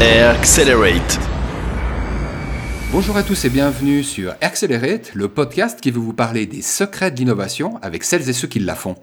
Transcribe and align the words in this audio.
Accelerate. 0.00 1.20
Bonjour 2.90 3.16
à 3.16 3.22
tous 3.22 3.44
et 3.44 3.48
bienvenue 3.48 4.02
sur 4.02 4.34
Accelerate, 4.40 5.14
le 5.14 5.28
podcast 5.28 5.80
qui 5.80 5.92
veut 5.92 6.00
vous 6.00 6.12
parler 6.12 6.46
des 6.46 6.62
secrets 6.62 7.12
de 7.12 7.16
l'innovation 7.16 7.78
avec 7.80 8.02
celles 8.02 8.28
et 8.28 8.32
ceux 8.32 8.48
qui 8.48 8.58
la 8.58 8.74
font. 8.74 8.96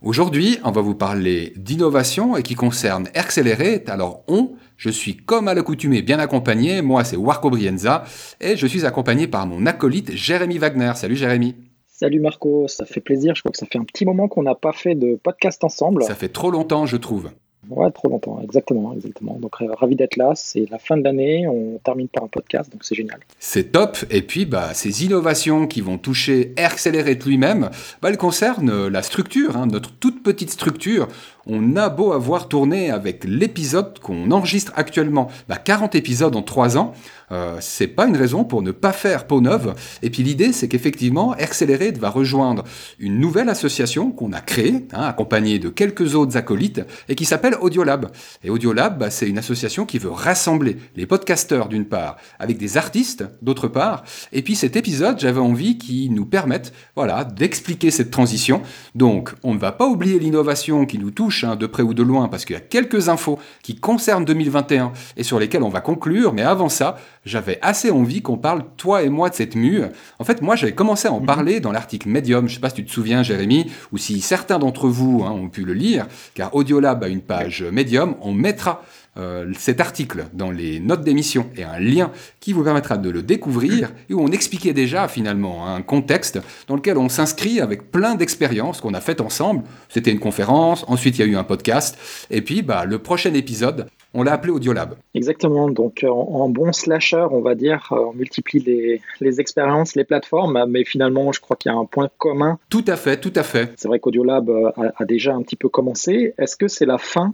Aujourd'hui, 0.00 0.58
on 0.64 0.70
va 0.70 0.80
vous 0.80 0.94
parler 0.94 1.52
d'innovation 1.56 2.38
et 2.38 2.42
qui 2.42 2.54
concerne 2.54 3.08
Accelerate. 3.14 3.90
Alors 3.90 4.24
on, 4.26 4.52
je 4.78 4.88
suis 4.88 5.14
comme 5.14 5.46
à 5.46 5.52
l'accoutumée 5.54 6.00
bien 6.00 6.18
accompagné, 6.18 6.80
moi 6.80 7.04
c'est 7.04 7.16
Warco 7.16 7.50
Brienza 7.50 8.04
et 8.40 8.56
je 8.56 8.66
suis 8.66 8.86
accompagné 8.86 9.28
par 9.28 9.46
mon 9.46 9.66
acolyte 9.66 10.16
Jérémy 10.16 10.56
Wagner. 10.56 10.92
Salut 10.96 11.16
Jérémy. 11.16 11.54
Salut 11.86 12.20
Marco, 12.20 12.66
ça 12.66 12.86
fait 12.86 13.00
plaisir. 13.00 13.34
Je 13.36 13.42
crois 13.42 13.52
que 13.52 13.58
ça 13.58 13.66
fait 13.70 13.78
un 13.78 13.84
petit 13.84 14.06
moment 14.06 14.26
qu'on 14.26 14.42
n'a 14.42 14.54
pas 14.54 14.72
fait 14.72 14.94
de 14.94 15.16
podcast 15.22 15.62
ensemble. 15.64 16.02
Ça 16.02 16.14
fait 16.14 16.30
trop 16.30 16.50
longtemps, 16.50 16.86
je 16.86 16.96
trouve. 16.96 17.30
Ouais, 17.70 17.90
trop 17.90 18.08
longtemps, 18.08 18.40
exactement, 18.42 18.92
exactement. 18.92 19.38
Donc 19.40 19.60
euh, 19.60 19.66
ravi 19.72 19.96
d'être 19.96 20.16
là. 20.16 20.32
C'est 20.34 20.68
la 20.70 20.78
fin 20.78 20.96
de 20.96 21.04
l'année, 21.04 21.46
on 21.46 21.78
termine 21.78 22.08
par 22.08 22.24
un 22.24 22.28
podcast, 22.28 22.70
donc 22.72 22.84
c'est 22.84 22.94
génial. 22.94 23.20
C'est 23.38 23.72
top. 23.72 23.98
Et 24.10 24.22
puis, 24.22 24.44
bah, 24.44 24.74
ces 24.74 25.04
innovations 25.04 25.66
qui 25.66 25.80
vont 25.80 25.98
toucher 25.98 26.52
Accelerate 26.56 27.24
lui-même, 27.24 27.70
bah, 28.00 28.10
elles 28.10 28.18
concernent 28.18 28.88
la 28.88 29.02
structure, 29.02 29.56
hein, 29.56 29.66
notre 29.66 29.92
toute 29.92 30.22
petite 30.22 30.50
structure. 30.50 31.08
On 31.46 31.76
a 31.76 31.88
beau 31.88 32.12
avoir 32.12 32.48
tourné 32.48 32.90
avec 32.90 33.24
l'épisode 33.24 33.98
qu'on 33.98 34.30
enregistre 34.30 34.72
actuellement, 34.76 35.28
bah, 35.48 35.56
40 35.56 35.94
épisodes 35.94 36.34
en 36.36 36.42
3 36.42 36.78
ans. 36.78 36.94
Euh, 37.32 37.56
c'est 37.60 37.88
pas 37.88 38.06
une 38.06 38.16
raison 38.16 38.44
pour 38.44 38.62
ne 38.62 38.70
pas 38.70 38.92
faire 38.92 39.26
peau 39.26 39.40
neuve. 39.40 39.74
Et 40.02 40.10
puis 40.10 40.22
l'idée, 40.22 40.52
c'est 40.52 40.68
qu'effectivement, 40.68 41.32
Accelerate 41.32 41.98
va 41.98 42.10
rejoindre 42.10 42.64
une 42.98 43.18
nouvelle 43.18 43.48
association 43.48 44.10
qu'on 44.10 44.32
a 44.32 44.40
créée, 44.40 44.86
hein, 44.92 45.02
accompagnée 45.02 45.58
de 45.58 45.68
quelques 45.68 46.14
autres 46.14 46.36
acolytes, 46.36 46.82
et 47.08 47.14
qui 47.14 47.24
s'appelle 47.24 47.56
Audiolab. 47.60 48.10
Et 48.42 48.50
Audiolab, 48.50 48.98
bah, 48.98 49.10
c'est 49.10 49.28
une 49.28 49.38
association 49.38 49.86
qui 49.86 49.98
veut 49.98 50.10
rassembler 50.10 50.76
les 50.96 51.06
podcasteurs 51.06 51.68
d'une 51.68 51.86
part, 51.86 52.16
avec 52.38 52.58
des 52.58 52.76
artistes 52.76 53.24
d'autre 53.42 53.68
part. 53.68 54.04
Et 54.32 54.42
puis 54.42 54.54
cet 54.54 54.76
épisode, 54.76 55.18
j'avais 55.18 55.40
envie 55.40 55.78
qu'il 55.78 56.14
nous 56.14 56.26
permette, 56.26 56.72
voilà, 56.94 57.24
d'expliquer 57.24 57.90
cette 57.90 58.10
transition. 58.10 58.62
Donc, 58.94 59.32
on 59.42 59.54
ne 59.54 59.58
va 59.58 59.72
pas 59.72 59.86
oublier 59.86 60.18
l'innovation 60.18 60.86
qui 60.86 60.98
nous 60.98 61.10
touche 61.10 61.33
hein, 61.42 61.56
de 61.56 61.66
près 61.66 61.82
ou 61.82 61.94
de 61.94 62.02
loin, 62.02 62.28
parce 62.28 62.44
qu'il 62.44 62.54
y 62.54 62.56
a 62.56 62.62
quelques 62.62 63.08
infos 63.08 63.38
qui 63.62 63.74
concernent 63.74 64.24
2021 64.24 64.92
et 65.16 65.24
sur 65.24 65.40
lesquelles 65.40 65.62
on 65.64 65.68
va 65.68 65.80
conclure. 65.80 66.32
Mais 66.32 66.42
avant 66.42 66.68
ça, 66.68 66.96
j'avais 67.24 67.58
assez 67.62 67.90
envie 67.90 68.22
qu'on 68.22 68.36
parle, 68.36 68.64
toi 68.76 69.02
et 69.02 69.08
moi, 69.08 69.30
de 69.30 69.34
cette 69.34 69.56
mue. 69.56 69.82
En 70.18 70.24
fait, 70.24 70.42
moi, 70.42 70.54
j'avais 70.54 70.74
commencé 70.74 71.08
à 71.08 71.12
en 71.12 71.20
mhm. 71.20 71.26
parler 71.26 71.60
dans 71.60 71.72
l'article 71.72 72.08
Medium. 72.08 72.48
Je 72.48 72.54
sais 72.54 72.60
pas 72.60 72.68
si 72.68 72.76
tu 72.76 72.84
te 72.84 72.92
souviens, 72.92 73.22
Jérémy, 73.22 73.70
ou 73.90 73.98
si 73.98 74.20
certains 74.20 74.58
d'entre 74.58 74.88
vous 74.88 75.24
hein, 75.24 75.32
ont 75.32 75.48
pu 75.48 75.64
le 75.64 75.72
lire, 75.72 76.06
car 76.34 76.54
Audiolab 76.54 77.02
a 77.02 77.08
une 77.08 77.22
page 77.22 77.64
Medium. 77.72 78.14
On 78.20 78.32
mettra 78.32 78.82
euh, 79.16 79.52
cet 79.56 79.80
article 79.80 80.26
dans 80.32 80.50
les 80.50 80.80
notes 80.80 81.02
d'émission 81.02 81.46
et 81.56 81.62
un 81.62 81.78
lien 81.78 82.10
qui 82.40 82.52
vous 82.52 82.64
permettra 82.64 82.96
de 82.96 83.10
le 83.10 83.22
découvrir 83.22 83.92
et 84.10 84.14
où 84.14 84.20
on 84.20 84.28
expliquait 84.28 84.72
déjà 84.72 85.06
finalement 85.06 85.68
un 85.68 85.82
contexte 85.82 86.40
dans 86.66 86.74
lequel 86.74 86.98
on 86.98 87.08
s'inscrit 87.08 87.60
avec 87.60 87.92
plein 87.92 88.16
d'expériences 88.16 88.80
qu'on 88.80 88.92
a 88.92 89.00
faites 89.00 89.20
ensemble. 89.20 89.62
C'était 89.88 90.10
une 90.10 90.18
conférence, 90.18 90.84
ensuite 90.88 91.16
il 91.18 91.24
y 91.24 91.28
a 91.28 91.30
eu 91.30 91.36
un 91.36 91.44
podcast 91.44 91.96
et 92.30 92.42
puis 92.42 92.62
bah, 92.62 92.84
le 92.84 92.98
prochain 92.98 93.32
épisode, 93.34 93.86
on 94.14 94.24
l'a 94.24 94.32
appelé 94.32 94.52
Audiolab. 94.52 94.96
Exactement, 95.14 95.68
donc 95.70 96.02
euh, 96.02 96.08
en, 96.08 96.48
bon 96.48 96.72
slasher, 96.72 97.26
on 97.30 97.40
va 97.40 97.54
dire, 97.54 97.88
euh, 97.92 98.06
on 98.10 98.14
multiplie 98.14 98.60
les, 98.60 99.00
les 99.20 99.40
expériences, 99.40 99.94
les 99.94 100.04
plateformes, 100.04 100.64
mais 100.68 100.84
finalement 100.84 101.30
je 101.30 101.40
crois 101.40 101.56
qu'il 101.56 101.70
y 101.70 101.74
a 101.74 101.78
un 101.78 101.84
point 101.84 102.08
commun. 102.18 102.58
Tout 102.68 102.84
à 102.88 102.96
fait, 102.96 103.20
tout 103.20 103.32
à 103.36 103.44
fait. 103.44 103.72
C'est 103.76 103.86
vrai 103.86 104.00
qu'Audiolab 104.00 104.50
a, 104.50 104.92
a 104.96 105.04
déjà 105.04 105.34
un 105.34 105.42
petit 105.42 105.56
peu 105.56 105.68
commencé. 105.68 106.34
Est-ce 106.36 106.56
que 106.56 106.66
c'est 106.66 106.86
la 106.86 106.98
fin 106.98 107.32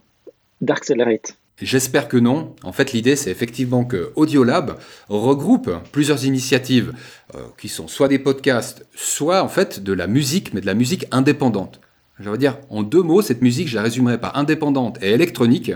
d'Arccelerate 0.60 1.39
J'espère 1.60 2.08
que 2.08 2.16
non. 2.16 2.54
En 2.62 2.72
fait, 2.72 2.92
l'idée, 2.92 3.16
c'est 3.16 3.30
effectivement 3.30 3.84
que 3.84 4.12
Audiolab 4.16 4.78
regroupe 5.08 5.70
plusieurs 5.92 6.24
initiatives 6.24 6.92
euh, 7.34 7.40
qui 7.58 7.68
sont 7.68 7.88
soit 7.88 8.08
des 8.08 8.18
podcasts, 8.18 8.86
soit 8.94 9.42
en 9.42 9.48
fait 9.48 9.82
de 9.82 9.92
la 9.92 10.06
musique, 10.06 10.54
mais 10.54 10.60
de 10.60 10.66
la 10.66 10.74
musique 10.74 11.06
indépendante. 11.10 11.80
Je 12.20 12.28
veux 12.28 12.36
dire, 12.36 12.58
en 12.68 12.82
deux 12.82 13.02
mots, 13.02 13.22
cette 13.22 13.40
musique, 13.40 13.68
je 13.68 13.76
la 13.76 13.82
résumerai 13.82 14.18
par 14.18 14.36
indépendante 14.36 14.98
et 15.02 15.10
électronique. 15.10 15.72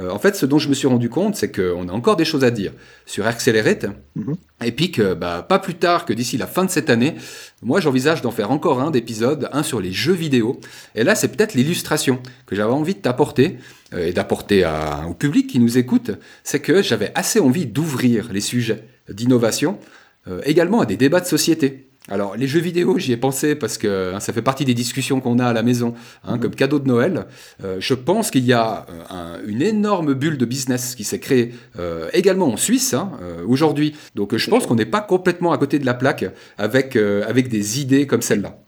Euh, 0.00 0.10
en 0.10 0.18
fait, 0.18 0.34
ce 0.34 0.44
dont 0.44 0.58
je 0.58 0.68
me 0.68 0.74
suis 0.74 0.88
rendu 0.88 1.08
compte, 1.08 1.36
c'est 1.36 1.52
qu'on 1.52 1.88
a 1.88 1.92
encore 1.92 2.16
des 2.16 2.24
choses 2.24 2.42
à 2.42 2.50
dire 2.50 2.72
sur 3.06 3.26
Accelerate. 3.26 3.86
Mhm. 4.16 4.34
Et 4.64 4.72
puis 4.72 4.90
que, 4.90 5.14
bah, 5.14 5.46
pas 5.48 5.60
plus 5.60 5.74
tard 5.74 6.04
que 6.04 6.12
d'ici 6.12 6.36
la 6.36 6.48
fin 6.48 6.64
de 6.64 6.70
cette 6.70 6.90
année, 6.90 7.14
moi, 7.62 7.80
j'envisage 7.80 8.22
d'en 8.22 8.32
faire 8.32 8.50
encore 8.50 8.80
un 8.80 8.90
d'épisode, 8.90 9.48
un 9.52 9.62
sur 9.62 9.80
les 9.80 9.92
jeux 9.92 10.12
vidéo. 10.12 10.60
Et 10.96 11.04
là, 11.04 11.14
c'est 11.14 11.28
peut-être 11.28 11.54
l'illustration 11.54 12.18
que 12.46 12.56
j'avais 12.56 12.72
envie 12.72 12.94
de 12.94 13.00
t'apporter 13.00 13.58
euh, 13.92 14.08
et 14.08 14.12
d'apporter 14.12 14.68
au 15.08 15.14
public 15.14 15.46
qui 15.46 15.60
nous 15.60 15.78
écoute. 15.78 16.10
C'est 16.42 16.60
que 16.60 16.82
j'avais 16.82 17.12
assez 17.14 17.38
envie 17.38 17.66
d'ouvrir 17.66 18.32
les 18.32 18.40
sujets 18.40 18.82
d'innovation, 19.08 19.78
euh, 20.26 20.40
également 20.44 20.80
à 20.80 20.86
des 20.86 20.96
débats 20.96 21.20
de 21.20 21.26
société. 21.26 21.88
Alors, 22.10 22.36
les 22.36 22.46
jeux 22.46 22.60
vidéo, 22.60 22.98
j'y 22.98 23.12
ai 23.12 23.16
pensé 23.16 23.54
parce 23.54 23.78
que 23.78 24.12
hein, 24.14 24.20
ça 24.20 24.34
fait 24.34 24.42
partie 24.42 24.66
des 24.66 24.74
discussions 24.74 25.20
qu'on 25.20 25.38
a 25.38 25.46
à 25.46 25.52
la 25.54 25.62
maison, 25.62 25.94
hein, 26.24 26.34
mhm. 26.34 26.40
comme 26.40 26.54
cadeau 26.54 26.78
de 26.78 26.86
Noël. 26.86 27.26
Euh, 27.64 27.76
je 27.80 27.94
pense 27.94 28.30
qu'il 28.30 28.44
y 28.44 28.52
a 28.52 28.84
euh, 29.10 29.38
une 29.46 29.62
énorme 29.62 30.12
bulle 30.12 30.36
de 30.36 30.44
business 30.44 30.94
qui 30.94 31.04
s'est 31.04 31.18
créée 31.18 31.54
euh, 31.78 32.10
également 32.12 32.48
en 32.48 32.58
Suisse 32.58 32.92
hein, 32.92 33.12
aujourd'hui. 33.46 33.96
Donc, 34.14 34.36
je 34.36 34.50
pense 34.50 34.66
qu'on 34.66 34.74
n'est 34.74 34.84
pas 34.84 35.00
complètement 35.00 35.52
à 35.52 35.58
côté 35.58 35.78
de 35.78 35.86
la 35.86 35.94
plaque 35.94 36.26
avec, 36.58 36.96
avec 36.96 37.48
des 37.48 37.80
idées 37.80 38.06
comme 38.06 38.22
celle-là. 38.22 38.58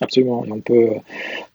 Absolument. 0.00 0.44
Et 0.44 0.52
on 0.52 0.60
peut 0.60 0.88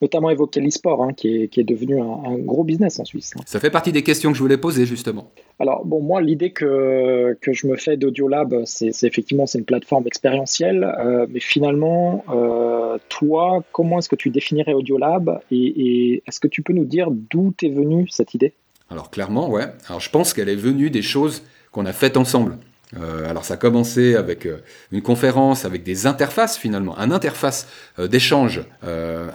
notamment 0.00 0.30
évoquer 0.30 0.60
l'e-sport, 0.60 1.02
hein, 1.02 1.12
qui, 1.12 1.42
est, 1.44 1.64
devenu 1.64 2.00
un, 2.00 2.38
gros 2.38 2.64
business 2.64 2.98
en 2.98 3.04
Suisse. 3.04 3.32
Hein. 3.36 3.42
Ça 3.44 3.60
fait 3.60 3.70
partie 3.70 3.92
des 3.92 4.02
questions 4.02 4.30
que 4.30 4.36
je 4.36 4.42
voulais 4.42 4.56
poser, 4.56 4.86
justement. 4.86 5.30
Alors, 5.58 5.84
bon, 5.84 6.00
moi, 6.00 6.22
l'idée 6.22 6.52
que, 6.52 7.36
que 7.40 7.52
je 7.52 7.66
me 7.66 7.76
fais 7.76 7.96
d'Audiolab, 7.96 8.64
c'est 8.64 9.04
effectivement 9.04 9.46
c'est 9.46 9.58
une 9.58 9.64
plateforme 9.64 10.06
expérientielle. 10.06 10.84
Euh, 10.98 11.26
mais 11.28 11.40
finalement, 11.40 12.24
euh, 12.30 12.96
toi, 13.08 13.62
comment 13.72 13.98
est-ce 13.98 14.08
que 14.08 14.16
tu 14.16 14.30
définirais 14.30 14.72
Audiolab 14.72 15.40
Et, 15.50 15.56
et 15.56 16.22
est-ce 16.26 16.40
que 16.40 16.48
tu 16.48 16.62
peux 16.62 16.72
nous 16.72 16.86
dire 16.86 17.08
d'où 17.10 17.52
t'es 17.56 17.68
venue 17.68 18.06
cette 18.08 18.32
idée? 18.32 18.54
Alors, 18.88 19.10
clairement, 19.10 19.50
ouais. 19.50 19.66
Alors, 19.88 20.00
je 20.00 20.10
pense 20.10 20.32
qu'elle 20.32 20.48
est 20.48 20.56
venue 20.56 20.88
des 20.90 21.02
choses 21.02 21.42
qu'on 21.72 21.84
a 21.86 21.92
faites 21.92 22.16
ensemble. 22.16 22.56
Euh, 22.98 23.28
alors 23.28 23.44
ça 23.44 23.54
a 23.54 23.56
commencé 23.56 24.16
avec 24.16 24.46
euh, 24.46 24.58
une 24.90 25.02
conférence, 25.02 25.64
avec 25.64 25.82
des 25.84 26.06
interfaces 26.06 26.58
finalement, 26.58 26.98
un 26.98 27.10
interface 27.10 27.68
euh, 27.98 28.08
d'échange 28.08 28.62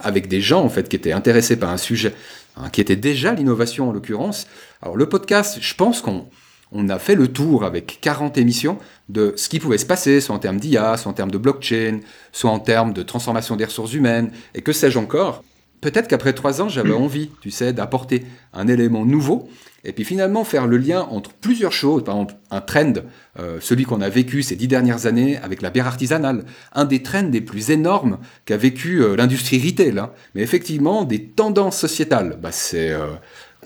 avec 0.02 0.28
des 0.28 0.40
gens 0.40 0.62
en 0.62 0.68
fait 0.68 0.88
qui 0.88 0.96
étaient 0.96 1.12
intéressés 1.12 1.56
par 1.56 1.70
un 1.70 1.76
sujet, 1.76 2.12
hein, 2.56 2.68
qui 2.70 2.80
était 2.80 2.96
déjà 2.96 3.32
l'innovation 3.32 3.88
en 3.88 3.92
l'occurrence. 3.92 4.46
Alors 4.82 4.96
le 4.96 5.08
podcast, 5.08 5.58
je 5.60 5.74
pense 5.74 6.02
qu'on 6.02 6.26
on 6.72 6.88
a 6.88 6.98
fait 6.98 7.14
le 7.14 7.28
tour 7.28 7.64
avec 7.64 7.98
40 8.00 8.38
émissions 8.38 8.78
de 9.08 9.32
ce 9.36 9.48
qui 9.48 9.60
pouvait 9.60 9.78
se 9.78 9.86
passer, 9.86 10.20
soit 10.20 10.34
en 10.34 10.38
termes 10.38 10.58
d'IA, 10.58 10.96
soit 10.96 11.10
en 11.10 11.14
termes 11.14 11.30
de 11.30 11.38
blockchain, 11.38 12.00
soit 12.32 12.50
en 12.50 12.58
termes 12.58 12.92
de 12.92 13.02
transformation 13.02 13.56
des 13.56 13.64
ressources 13.64 13.94
humaines, 13.94 14.30
et 14.54 14.62
que 14.62 14.72
sais-je 14.72 14.98
encore. 14.98 15.44
Peut-être 15.80 16.08
qu'après 16.08 16.32
trois 16.32 16.60
ans, 16.60 16.68
j'avais 16.68 16.92
envie, 16.92 17.30
tu 17.40 17.50
sais, 17.50 17.72
d'apporter 17.72 18.24
un 18.52 18.66
élément 18.68 19.04
nouveau 19.04 19.48
et 19.86 19.92
puis 19.92 20.04
finalement 20.04 20.44
faire 20.44 20.66
le 20.66 20.76
lien 20.76 21.06
entre 21.10 21.32
plusieurs 21.32 21.72
choses, 21.72 22.04
par 22.04 22.16
exemple 22.16 22.34
un 22.50 22.60
trend, 22.60 22.94
euh, 23.38 23.58
celui 23.60 23.84
qu'on 23.84 24.00
a 24.00 24.08
vécu 24.08 24.42
ces 24.42 24.56
dix 24.56 24.66
dernières 24.66 25.06
années 25.06 25.38
avec 25.38 25.62
la 25.62 25.70
bière 25.70 25.86
artisanale, 25.86 26.44
un 26.74 26.84
des 26.84 27.02
trends 27.02 27.30
les 27.30 27.40
plus 27.40 27.70
énormes 27.70 28.18
qu'a 28.44 28.56
vécu 28.56 29.02
euh, 29.02 29.16
l'industrie 29.16 29.64
retail, 29.64 29.98
hein. 29.98 30.10
mais 30.34 30.42
effectivement 30.42 31.04
des 31.04 31.22
tendances 31.22 31.78
sociétales, 31.78 32.36
bah, 32.42 32.50
c'est 32.50 32.90
euh, 32.90 33.06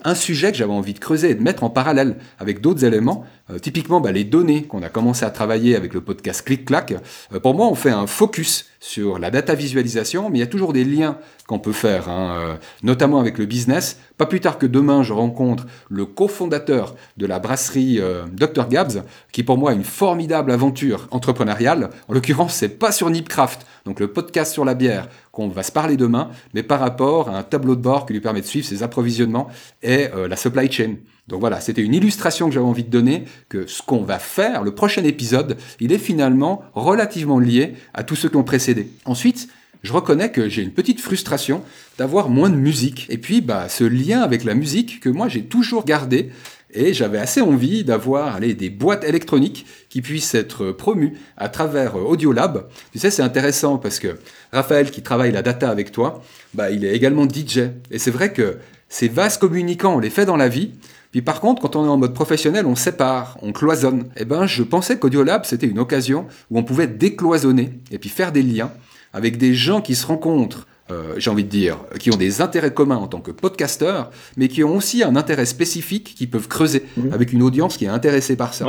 un 0.03 0.15
sujet 0.15 0.51
que 0.51 0.57
j'avais 0.57 0.71
envie 0.71 0.93
de 0.93 0.99
creuser 0.99 1.31
et 1.31 1.35
de 1.35 1.41
mettre 1.41 1.63
en 1.63 1.69
parallèle 1.69 2.15
avec 2.39 2.61
d'autres 2.61 2.85
éléments. 2.85 3.25
Euh, 3.51 3.59
typiquement, 3.59 4.01
bah, 4.01 4.11
les 4.11 4.23
données 4.23 4.63
qu'on 4.63 4.83
a 4.83 4.89
commencé 4.89 5.25
à 5.25 5.29
travailler 5.29 5.75
avec 5.75 5.93
le 5.93 6.01
podcast 6.01 6.45
Click-Clack. 6.45 6.95
Euh, 7.33 7.39
pour 7.39 7.53
moi, 7.53 7.67
on 7.67 7.75
fait 7.75 7.89
un 7.89 8.07
focus 8.07 8.67
sur 8.79 9.19
la 9.19 9.29
data 9.29 9.53
visualisation, 9.53 10.29
mais 10.29 10.39
il 10.39 10.41
y 10.41 10.43
a 10.43 10.47
toujours 10.47 10.73
des 10.73 10.83
liens 10.83 11.17
qu'on 11.47 11.59
peut 11.59 11.73
faire, 11.73 12.09
hein, 12.09 12.35
euh, 12.39 12.55
notamment 12.83 13.19
avec 13.19 13.37
le 13.37 13.45
business. 13.45 13.99
Pas 14.17 14.25
plus 14.25 14.39
tard 14.39 14.57
que 14.57 14.65
demain, 14.65 15.03
je 15.03 15.13
rencontre 15.13 15.65
le 15.89 16.05
cofondateur 16.05 16.95
de 17.17 17.25
la 17.25 17.39
brasserie 17.39 17.99
Dr 18.33 18.67
Gabs, 18.69 19.03
qui 19.31 19.43
pour 19.43 19.57
moi 19.57 19.73
est 19.73 19.75
une 19.75 19.83
formidable 19.83 20.51
aventure 20.51 21.07
entrepreneuriale. 21.11 21.89
En 22.07 22.13
l'occurrence, 22.13 22.53
c'est 22.53 22.69
pas 22.69 22.91
sur 22.91 23.09
Nipcraft, 23.09 23.65
donc 23.85 23.99
le 23.99 24.07
podcast 24.07 24.53
sur 24.53 24.63
la 24.63 24.75
bière 24.75 25.09
qu'on 25.31 25.47
va 25.47 25.63
se 25.63 25.71
parler 25.71 25.97
demain, 25.97 26.29
mais 26.53 26.61
par 26.61 26.79
rapport 26.79 27.29
à 27.29 27.37
un 27.37 27.43
tableau 27.43 27.75
de 27.75 27.81
bord 27.81 28.05
qui 28.05 28.13
lui 28.13 28.21
permet 28.21 28.41
de 28.41 28.45
suivre 28.45 28.67
ses 28.67 28.83
approvisionnements 28.83 29.47
et 29.81 30.07
la 30.27 30.35
supply 30.35 30.71
chain. 30.71 30.95
Donc 31.27 31.39
voilà, 31.39 31.61
c'était 31.61 31.81
une 31.81 31.93
illustration 31.93 32.47
que 32.47 32.53
j'avais 32.53 32.65
envie 32.65 32.83
de 32.83 32.89
donner, 32.89 33.25
que 33.47 33.67
ce 33.67 33.81
qu'on 33.81 34.03
va 34.03 34.19
faire, 34.19 34.63
le 34.63 34.73
prochain 34.73 35.03
épisode, 35.03 35.57
il 35.79 35.91
est 35.91 35.97
finalement 35.97 36.63
relativement 36.73 37.39
lié 37.39 37.73
à 37.93 38.03
tous 38.03 38.15
ceux 38.15 38.29
qui 38.29 38.37
ont 38.37 38.43
précédé. 38.43 38.89
Ensuite, 39.05 39.47
je 39.83 39.93
reconnais 39.93 40.31
que 40.31 40.49
j'ai 40.49 40.61
une 40.61 40.73
petite 40.73 40.99
frustration 40.99 41.63
d'avoir 41.97 42.29
moins 42.29 42.49
de 42.49 42.55
musique. 42.55 43.07
Et 43.09 43.17
puis, 43.17 43.41
bah, 43.41 43.69
ce 43.69 43.83
lien 43.83 44.21
avec 44.21 44.43
la 44.43 44.53
musique 44.53 44.99
que 44.99 45.09
moi 45.09 45.27
j'ai 45.27 45.43
toujours 45.43 45.85
gardé, 45.85 46.31
et 46.73 46.93
j'avais 46.93 47.17
assez 47.17 47.41
envie 47.41 47.83
d'avoir 47.83 48.39
des 48.39 48.69
boîtes 48.69 49.03
électroniques 49.03 49.65
qui 49.89 50.01
puissent 50.01 50.35
être 50.35 50.71
promues 50.71 51.13
à 51.37 51.49
travers 51.49 51.97
euh, 51.97 52.03
Audiolab. 52.03 52.67
Tu 52.91 52.99
sais, 52.99 53.11
c'est 53.11 53.21
intéressant 53.21 53.77
parce 53.77 53.99
que 53.99 54.17
Raphaël, 54.51 54.91
qui 54.91 55.01
travaille 55.01 55.31
la 55.31 55.41
data 55.41 55.69
avec 55.69 55.91
toi, 55.91 56.23
bah, 56.53 56.71
il 56.71 56.85
est 56.85 56.95
également 56.95 57.27
DJ. 57.27 57.59
Et 57.91 57.99
c'est 57.99 58.11
vrai 58.11 58.31
que 58.31 58.57
ces 58.89 59.07
vases 59.07 59.37
communicants, 59.37 59.95
on 59.95 59.99
les 59.99 60.09
fait 60.09 60.25
dans 60.25 60.37
la 60.37 60.47
vie. 60.47 60.71
Puis 61.11 61.21
par 61.21 61.41
contre, 61.41 61.61
quand 61.61 61.75
on 61.75 61.85
est 61.85 61.89
en 61.89 61.97
mode 61.97 62.13
professionnel, 62.13 62.65
on 62.65 62.75
sépare, 62.75 63.37
on 63.41 63.51
cloisonne. 63.51 64.09
Eh 64.17 64.25
ben, 64.25 64.47
je 64.47 64.63
pensais 64.63 64.97
qu'Audiolab, 64.97 65.45
c'était 65.45 65.67
une 65.67 65.79
occasion 65.79 66.25
où 66.49 66.57
on 66.57 66.63
pouvait 66.63 66.87
décloisonner 66.87 67.79
et 67.91 67.99
puis 67.99 68.09
faire 68.09 68.31
des 68.31 68.43
liens 68.43 68.71
avec 69.13 69.37
des 69.37 69.53
gens 69.53 69.81
qui 69.81 69.95
se 69.95 70.07
rencontrent, 70.07 70.67
euh, 70.89 71.15
j'ai 71.17 71.29
envie 71.29 71.43
de 71.43 71.49
dire, 71.49 71.77
qui 71.99 72.11
ont 72.11 72.17
des 72.17 72.39
intérêts 72.39 72.73
communs 72.73 72.95
en 72.95 73.07
tant 73.07 73.19
que 73.19 73.31
podcasteurs, 73.31 74.09
mais 74.37 74.47
qui 74.47 74.63
ont 74.63 74.75
aussi 74.75 75.03
un 75.03 75.17
intérêt 75.17 75.45
spécifique 75.45 76.15
qui 76.15 76.27
peuvent 76.27 76.47
creuser 76.47 76.83
mhm. 76.95 77.13
avec 77.13 77.33
une 77.33 77.43
audience 77.43 77.75
qui 77.75 77.85
est 77.85 77.89
intéressée 77.89 78.37
par 78.37 78.53
ça. 78.53 78.67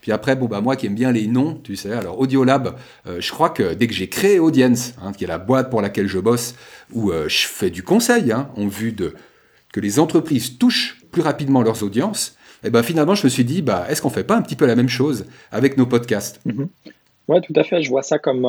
Puis 0.00 0.10
après, 0.10 0.34
bon, 0.34 0.46
bah, 0.46 0.60
moi 0.60 0.76
qui 0.76 0.86
aime 0.86 0.94
bien 0.94 1.12
les 1.12 1.26
noms, 1.28 1.60
tu 1.62 1.76
sais, 1.76 1.92
alors 1.92 2.18
Audiolab, 2.20 2.76
euh, 3.06 3.20
je 3.20 3.30
crois 3.30 3.50
que 3.50 3.74
dès 3.74 3.86
que 3.86 3.94
j'ai 3.94 4.08
créé 4.08 4.38
Audience, 4.40 4.94
hein, 5.00 5.12
qui 5.12 5.24
est 5.24 5.28
la 5.28 5.38
boîte 5.38 5.70
pour 5.70 5.80
laquelle 5.80 6.08
je 6.08 6.18
bosse, 6.18 6.54
où 6.92 7.10
euh, 7.10 7.28
je 7.28 7.46
fais 7.46 7.70
du 7.70 7.84
conseil, 7.84 8.32
hein, 8.32 8.48
en 8.56 8.66
vue 8.66 8.92
de 8.92 9.14
que 9.72 9.80
les 9.80 9.98
entreprises 9.98 10.58
touchent 10.58 11.01
plus 11.12 11.22
rapidement 11.22 11.62
leurs 11.62 11.84
audiences, 11.84 12.36
et 12.64 12.68
eh 12.68 12.70
ben 12.70 12.82
finalement, 12.82 13.14
je 13.14 13.24
me 13.24 13.28
suis 13.28 13.44
dit, 13.44 13.60
bah, 13.60 13.86
est-ce 13.88 14.00
qu'on 14.00 14.10
fait 14.10 14.24
pas 14.24 14.36
un 14.36 14.42
petit 14.42 14.54
peu 14.54 14.66
la 14.66 14.76
même 14.76 14.88
chose 14.88 15.26
avec 15.50 15.76
nos 15.76 15.86
podcasts? 15.86 16.40
Mhm. 16.44 16.68
Ouais, 17.28 17.40
tout 17.40 17.52
à 17.56 17.64
fait. 17.64 17.82
Je 17.82 17.88
vois 17.90 18.02
ça 18.02 18.18
comme 18.18 18.46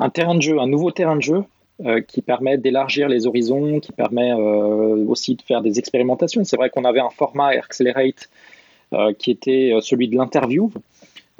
un 0.00 0.10
terrain 0.10 0.34
de 0.34 0.42
jeu, 0.42 0.58
un 0.58 0.66
nouveau 0.66 0.90
terrain 0.90 1.14
de 1.14 1.22
jeu 1.22 1.44
euh, 1.86 2.02
qui 2.02 2.20
permet 2.20 2.58
d'élargir 2.58 3.08
les 3.08 3.26
horizons, 3.26 3.80
qui 3.80 3.92
permet 3.92 4.32
euh, 4.32 5.06
aussi 5.06 5.34
de 5.34 5.40
faire 5.40 5.62
des 5.62 5.78
expérimentations. 5.78 6.44
C'est 6.44 6.56
vrai 6.56 6.68
qu'on 6.68 6.84
avait 6.84 7.00
un 7.00 7.08
format 7.08 7.48
Accelerate 7.48 8.28
euh, 8.92 9.14
qui 9.18 9.30
était 9.30 9.72
celui 9.80 10.08
de 10.08 10.16
l'interview. 10.16 10.70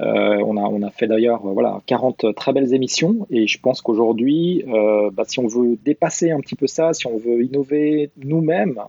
On, 0.00 0.56
a, 0.56 0.62
on 0.62 0.82
a 0.82 0.90
fait 0.90 1.06
d'ailleurs 1.06 1.40
voilà, 1.42 1.80
40 1.86 2.34
très 2.34 2.52
belles 2.52 2.74
émissions 2.74 3.26
et 3.30 3.46
je 3.46 3.60
pense 3.60 3.82
qu'aujourd'hui, 3.82 4.64
bah, 5.12 5.24
si 5.26 5.38
on 5.38 5.46
veut 5.46 5.76
dépasser 5.84 6.30
un 6.30 6.40
petit 6.40 6.54
peu 6.54 6.66
ça, 6.66 6.92
si 6.92 7.06
on 7.06 7.18
veut 7.18 7.42
innover 7.44 8.10
nous-mêmes, 8.22 8.80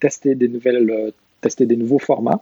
tester, 0.00 0.34
des 0.34 0.48
nouvelles, 0.48 1.12
tester 1.40 1.66
des 1.66 1.76
nouveaux 1.76 1.98
formats, 1.98 2.40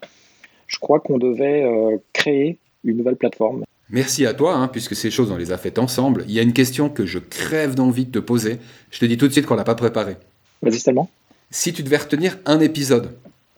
je 0.67 0.79
crois 0.79 1.00
qu'on 1.00 1.19
devait 1.19 1.65
créer 2.12 2.59
une 2.85 2.97
nouvelle 2.97 3.17
plateforme 3.17 3.65
Merci 3.88 4.27
à 4.27 4.35
toi, 4.35 4.55
hein, 4.55 4.69
puisque 4.69 4.97
ces 4.97 5.11
choses, 5.11 5.31
on 5.31 5.37
les 5.37 5.53
a 5.53 5.59
faites 5.59 5.79
ensemble. 5.79 6.25
Il 6.27 6.35
y 6.35 6.41
a 6.41 6.43
une 6.43 6.53
question 6.53 6.88
que 6.88 7.06
je 7.06 7.19
crève 7.19 7.75
d'envie 7.75 8.05
de 8.05 8.11
te 8.11 8.19
poser. 8.19 8.59
Je 8.91 8.99
te 8.99 9.05
dis 9.05 9.17
tout 9.17 9.29
de 9.29 9.33
suite 9.33 9.47
qu'on 9.47 9.55
l'a 9.55 9.65
pas 9.65 9.77
préparée. 9.77 10.17
Vas-y 10.62 10.81
seulement. 10.81 11.09
Si 11.50 11.73
tu 11.73 11.85
devais 11.85 11.99
retenir 11.99 12.38
un 12.47 12.59
épisode 12.59 13.11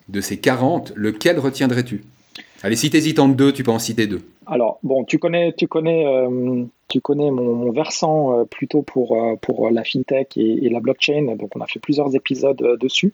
de 0.09 0.21
ces 0.21 0.39
40, 0.39 0.93
lequel 0.97 1.39
retiendrais-tu? 1.39 2.05
Allez, 2.63 2.77
si 2.77 2.91
t'hésites 2.91 3.19
entre 3.21 3.37
deux, 3.37 3.53
tu 3.53 3.63
peux 3.63 3.71
en 3.71 3.79
citer 3.79 4.07
deux. 4.07 4.23
Alors, 4.47 4.81
bon, 4.83 5.05
tu 5.05 5.19
connais, 5.19 5.53
tu 5.53 5.69
connais, 5.69 6.07
euh, 6.07 6.65
tu 6.89 7.01
connais 7.01 7.31
mon, 7.31 7.71
versant 7.71 8.41
euh, 8.41 8.45
plutôt 8.45 8.83
pour, 8.83 9.23
euh, 9.23 9.37
pour 9.37 9.71
la 9.71 9.85
fintech 9.85 10.37
et, 10.37 10.67
et, 10.67 10.69
la 10.69 10.81
blockchain. 10.81 11.37
Donc, 11.37 11.55
on 11.55 11.61
a 11.61 11.67
fait 11.67 11.79
plusieurs 11.79 12.17
épisodes 12.17 12.79
dessus. 12.81 13.13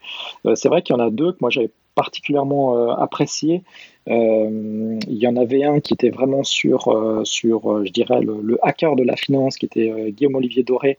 c'est 0.55 0.69
vrai 0.69 0.83
qu'il 0.83 0.97
y 0.97 0.99
en 0.99 1.03
a 1.05 1.11
deux 1.11 1.33
que 1.33 1.39
moi 1.41 1.51
j'avais 1.51 1.71
particulièrement 1.95 2.95
apprécié. 2.97 3.63
Euh, 4.09 4.99
il 5.09 5.17
y 5.17 5.27
en 5.27 5.37
avait 5.37 5.65
un 5.65 5.81
qui 5.81 5.95
était 5.95 6.11
vraiment 6.11 6.45
sur, 6.45 6.89
euh, 6.89 7.25
sur 7.25 7.73
euh, 7.73 7.85
je 7.87 7.91
dirais, 7.91 8.21
le, 8.21 8.59
hacker 8.63 8.97
de 8.97 9.03
la 9.03 9.17
finance, 9.17 9.57
qui 9.57 9.67
était 9.67 9.91
Guillaume 10.11 10.35
Olivier 10.35 10.63
Doré, 10.63 10.99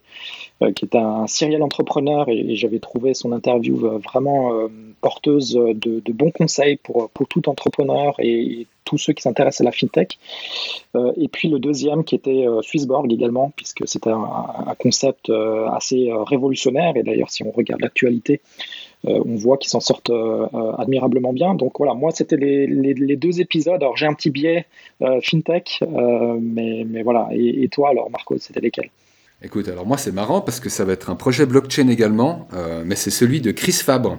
qui 0.76 0.86
est 0.86 0.96
un 0.96 1.28
serial 1.28 1.62
entrepreneur, 1.62 2.30
et, 2.30 2.56
j'avais 2.56 2.80
trouvé 2.80 3.14
son 3.14 3.32
interview 3.32 3.76
vraiment 3.78 4.52
porteuse 5.02 5.54
de, 5.54 6.12
bons 6.12 6.32
conseils 6.32 6.78
pour, 6.78 7.10
pour 7.10 7.28
tout 7.28 7.48
entrepreneur 7.50 8.16
et, 8.20 8.68
tous 8.86 9.00
ceux 9.00 9.14
qui 9.14 9.24
s'intéressent 9.24 9.62
à 9.62 9.64
la 9.64 9.72
fintech. 9.72 10.20
et 11.18 11.28
puis 11.28 11.48
le 11.50 11.58
deuxième 11.58 12.04
qui 12.04 12.14
était 12.14 12.46
Swissborg 12.62 13.12
également, 13.12 13.52
puisque 13.56 13.88
c'était 13.88 14.12
un, 14.12 14.76
concept 14.78 15.32
assez 15.72 16.12
révolutionnaire. 16.28 16.96
Et 16.96 17.02
d'ailleurs, 17.02 17.32
si 17.32 17.42
on 17.42 17.50
regarde 17.50 17.82
l'actualité, 17.82 18.42
euh, 18.42 18.85
on 19.08 19.36
voit 19.36 19.58
qu'ils 19.58 19.70
s'en 19.70 19.80
sortent 19.80 20.10
euh, 20.10 20.48
euh, 20.54 20.72
admirablement 20.78 21.34
bien. 21.34 21.56
Donc 21.56 21.74
voilà, 21.78 21.94
moi 21.94 22.12
c'était 22.12 22.38
les, 22.38 23.16
deux 23.16 23.42
épisodes. 23.42 23.82
Alors 23.82 23.98
j'ai 23.98 24.06
un 24.06 24.14
petit 24.14 24.30
biais 24.30 24.66
fintech, 25.22 25.82
mais, 26.42 27.04
voilà. 27.04 27.30
Et, 27.32 27.68
toi 27.70 27.90
alors 27.90 28.10
Marco, 28.10 28.38
c'était 28.40 28.62
lesquels? 28.62 28.90
Écoute, 29.42 29.68
alors 29.68 29.86
moi 29.86 29.98
c'est 29.98 30.14
marrant 30.14 30.42
parce 30.42 30.60
que 30.60 30.70
ça 30.70 30.86
va 30.86 30.94
être 30.94 31.10
un 31.10 31.16
projet 31.16 31.46
blockchain 31.46 31.88
également, 31.88 32.48
mais 32.86 32.96
c'est 32.96 33.12
celui 33.12 33.42
de 33.42 33.52
Chris 33.52 33.74
Fabre 33.74 34.18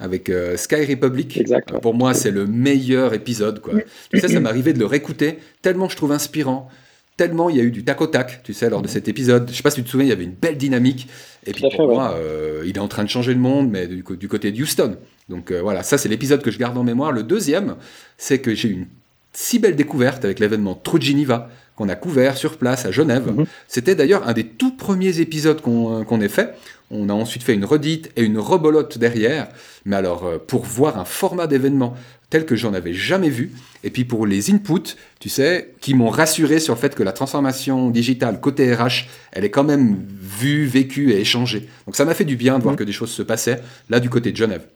avec 0.00 0.30
Sky 0.56 0.84
Republic. 0.86 1.36
Exact, 1.38 1.78
pour 1.80 1.94
moi, 1.94 2.14
c'est 2.14 2.30
le 2.30 2.46
meilleur 2.46 3.14
épisode. 3.14 3.60
Quoi. 3.60 3.74
Tu 4.10 4.20
sais, 4.20 4.28
ça 4.28 4.40
m'arrivait 4.40 4.72
de 4.72 4.78
le 4.78 4.86
réécouter 4.86 5.38
tellement 5.62 5.88
je 5.88 5.96
trouve 5.96 6.12
inspirant 6.12 6.68
tellement 7.16 7.48
il 7.48 7.56
y 7.56 7.60
a 7.60 7.62
eu 7.62 7.70
du 7.70 7.84
tac 7.84 8.00
au 8.00 8.06
tac, 8.06 8.42
tu 8.42 8.52
sais, 8.52 8.68
lors 8.68 8.82
de 8.82 8.88
cet 8.88 9.08
épisode. 9.08 9.48
Je 9.50 9.56
sais 9.56 9.62
pas 9.62 9.70
si 9.70 9.76
tu 9.76 9.84
te 9.84 9.90
souviens, 9.90 10.06
il 10.06 10.10
y 10.10 10.12
avait 10.12 10.24
une 10.24 10.34
belle 10.34 10.56
dynamique. 10.56 11.08
Et 11.46 11.52
puis 11.52 11.64
pour 11.76 11.88
moi, 11.88 12.14
euh, 12.16 12.64
il 12.66 12.76
est 12.76 12.80
en 12.80 12.88
train 12.88 13.04
de 13.04 13.08
changer 13.08 13.34
le 13.34 13.40
monde, 13.40 13.70
mais 13.70 13.86
du, 13.86 14.02
côté 14.02 14.50
de 14.50 14.62
Houston. 14.62 14.96
Donc 15.28 15.50
euh, 15.50 15.60
voilà, 15.60 15.82
ça 15.82 15.98
c'est 15.98 16.08
l'épisode 16.08 16.42
que 16.42 16.50
je 16.50 16.58
garde 16.58 16.76
en 16.76 16.84
mémoire. 16.84 17.12
Le 17.12 17.22
deuxième, 17.22 17.76
c'est 18.18 18.38
que 18.38 18.54
j'ai 18.54 18.68
eu 18.68 18.72
une 18.72 18.86
si 19.32 19.58
belle 19.58 19.76
découverte 19.76 20.24
avec 20.24 20.38
l'événement 20.38 20.74
True 20.74 21.00
Geneva 21.00 21.50
qu'on 21.76 21.88
a 21.88 21.96
couvert 21.96 22.36
sur 22.36 22.56
place 22.56 22.86
à 22.86 22.92
Genève. 22.92 23.32
Mhm. 23.32 23.46
C'était 23.66 23.96
d'ailleurs 23.96 24.28
un 24.28 24.32
des 24.32 24.44
tout 24.44 24.76
premiers 24.76 25.20
épisodes 25.20 25.60
qu'on 25.60 26.02
euh, 26.02 26.20
ait 26.20 26.28
fait. 26.28 26.54
On 26.90 27.08
a 27.08 27.12
ensuite 27.12 27.42
fait 27.42 27.54
une 27.54 27.64
redite 27.64 28.12
et 28.16 28.22
une 28.22 28.38
rebolote 28.38 28.98
derrière. 28.98 29.48
Mais 29.84 29.96
alors, 29.96 30.30
pour 30.46 30.64
voir 30.64 30.98
un 30.98 31.04
format 31.04 31.46
d'événement 31.48 31.94
tel 32.34 32.46
que 32.46 32.56
j'en 32.56 32.74
avais 32.74 32.94
jamais 32.94 33.28
vu. 33.28 33.52
Et 33.84 33.90
puis 33.90 34.04
pour 34.04 34.26
les 34.26 34.52
inputs, 34.52 34.96
tu 35.20 35.28
sais, 35.28 35.70
qui 35.80 35.94
m'ont 35.94 36.08
rassuré 36.08 36.58
sur 36.58 36.74
le 36.74 36.80
fait 36.80 36.92
que 36.96 37.04
la 37.04 37.12
transformation 37.12 37.90
digitale 37.90 38.40
côté 38.40 38.74
RH, 38.74 39.06
elle 39.30 39.44
est 39.44 39.50
quand 39.50 39.62
même 39.62 40.04
vue, 40.20 40.66
vécue 40.66 41.12
et 41.12 41.20
échangée. 41.20 41.68
Donc 41.86 41.94
ça 41.94 42.04
m'a 42.04 42.12
fait 42.12 42.24
du 42.24 42.34
bien 42.34 42.58
de 42.58 42.64
voir 42.64 42.74
mmh. 42.74 42.78
que 42.78 42.82
des 42.82 42.90
choses 42.90 43.12
se 43.12 43.22
passaient 43.22 43.60
là 43.88 44.00
du 44.00 44.10
côté 44.10 44.32
de 44.32 44.36
Genève. 44.36 44.66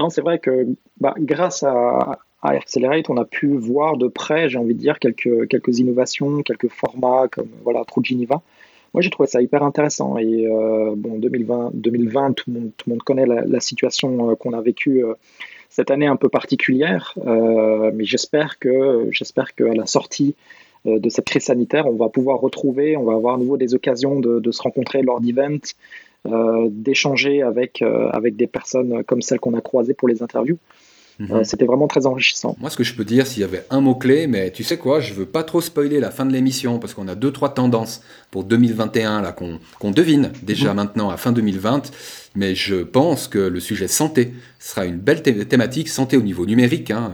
Non, 0.00 0.10
c'est 0.10 0.22
vrai 0.22 0.40
que 0.40 0.66
bah, 1.00 1.14
grâce 1.20 1.62
à, 1.62 2.18
à 2.42 2.50
Accelerate, 2.50 3.08
on 3.10 3.16
a 3.16 3.24
pu 3.24 3.46
voir 3.46 3.96
de 3.96 4.08
près, 4.08 4.48
j'ai 4.48 4.58
envie 4.58 4.74
de 4.74 4.80
dire, 4.80 4.98
quelques, 4.98 5.46
quelques 5.48 5.78
innovations, 5.78 6.42
quelques 6.42 6.68
formats 6.68 7.28
comme 7.30 7.50
voilà, 7.62 7.84
True 7.84 8.02
Geneva. 8.04 8.42
Moi, 8.94 9.00
j'ai 9.00 9.10
trouvé 9.10 9.26
ça 9.26 9.40
hyper 9.40 9.62
intéressant. 9.62 10.18
Et 10.18 10.46
euh, 10.46 10.94
bon, 10.96 11.18
2020, 11.18 11.70
2020 11.74 12.32
tout, 12.32 12.50
le 12.50 12.60
monde, 12.60 12.70
tout 12.76 12.90
le 12.90 12.94
monde 12.94 13.02
connaît 13.02 13.26
la, 13.26 13.60
situation 13.60 14.30
euh, 14.30 14.34
qu'on 14.34 14.52
a 14.52 14.60
vécue 14.60 15.04
euh, 15.04 15.14
cette 15.72 15.90
année 15.90 16.06
un 16.06 16.16
peu 16.16 16.28
particulière, 16.28 17.14
euh, 17.26 17.90
mais 17.94 18.04
j'espère 18.04 18.58
que 18.58 19.08
j'espère 19.10 19.54
qu'à 19.54 19.72
la 19.72 19.86
sortie 19.86 20.34
euh, 20.86 20.98
de 20.98 21.08
cette 21.08 21.24
crise 21.24 21.44
sanitaire, 21.44 21.86
on 21.86 21.96
va 21.96 22.10
pouvoir 22.10 22.40
retrouver, 22.40 22.94
on 22.94 23.04
va 23.04 23.14
avoir 23.14 23.36
à 23.36 23.38
nouveau 23.38 23.56
des 23.56 23.74
occasions 23.74 24.20
de, 24.20 24.52
se 24.52 24.60
rencontrer 24.60 25.00
lors 25.00 25.22
d'events, 25.22 25.74
euh, 26.26 26.68
d'échanger 26.70 27.40
avec, 27.40 27.80
avec 27.80 28.36
des 28.36 28.46
personnes 28.46 29.02
comme 29.04 29.22
celles 29.22 29.40
qu'on 29.40 29.54
a 29.54 29.62
croisées 29.62 29.94
pour 29.94 30.08
les 30.08 30.22
interviews. 30.22 30.58
Mhm. 31.18 31.44
C'était 31.44 31.66
vraiment 31.66 31.88
très 31.88 32.06
enrichissant. 32.06 32.56
Moi, 32.60 32.70
ce 32.70 32.76
que 32.76 32.84
je 32.84 32.94
peux 32.94 33.04
dire, 33.04 33.26
s'il 33.26 33.40
y 33.40 33.44
avait 33.44 33.64
un 33.70 33.80
mot-clé, 33.80 34.26
mais 34.26 34.50
tu 34.50 34.64
sais 34.64 34.78
quoi, 34.78 35.00
je 35.00 35.14
veux 35.14 35.26
pas 35.26 35.44
trop 35.44 35.60
spoiler 35.60 36.00
la 36.00 36.10
fin 36.10 36.24
de 36.24 36.32
l'émission 36.32 36.78
parce 36.78 36.94
qu'on 36.94 37.08
a 37.08 37.14
deux, 37.14 37.32
trois 37.32 37.54
tendances 37.54 38.02
pour 38.30 38.44
2021 38.44 39.22
là 39.22 39.32
qu'on 39.32 39.90
devine 39.90 40.32
déjà 40.42 40.70
mhm. 40.70 40.76
maintenant 40.76 41.10
à 41.10 41.16
fin 41.16 41.32
2020 41.32 41.90
mais 42.34 42.54
je 42.54 42.76
pense 42.76 43.28
que 43.28 43.38
le 43.38 43.60
sujet 43.60 43.88
santé 43.88 44.32
sera 44.58 44.86
une 44.86 44.98
belle 44.98 45.22
thématique, 45.22 45.88
santé 45.88 46.16
au 46.16 46.22
niveau 46.22 46.46
numérique, 46.46 46.90
hein, 46.90 47.12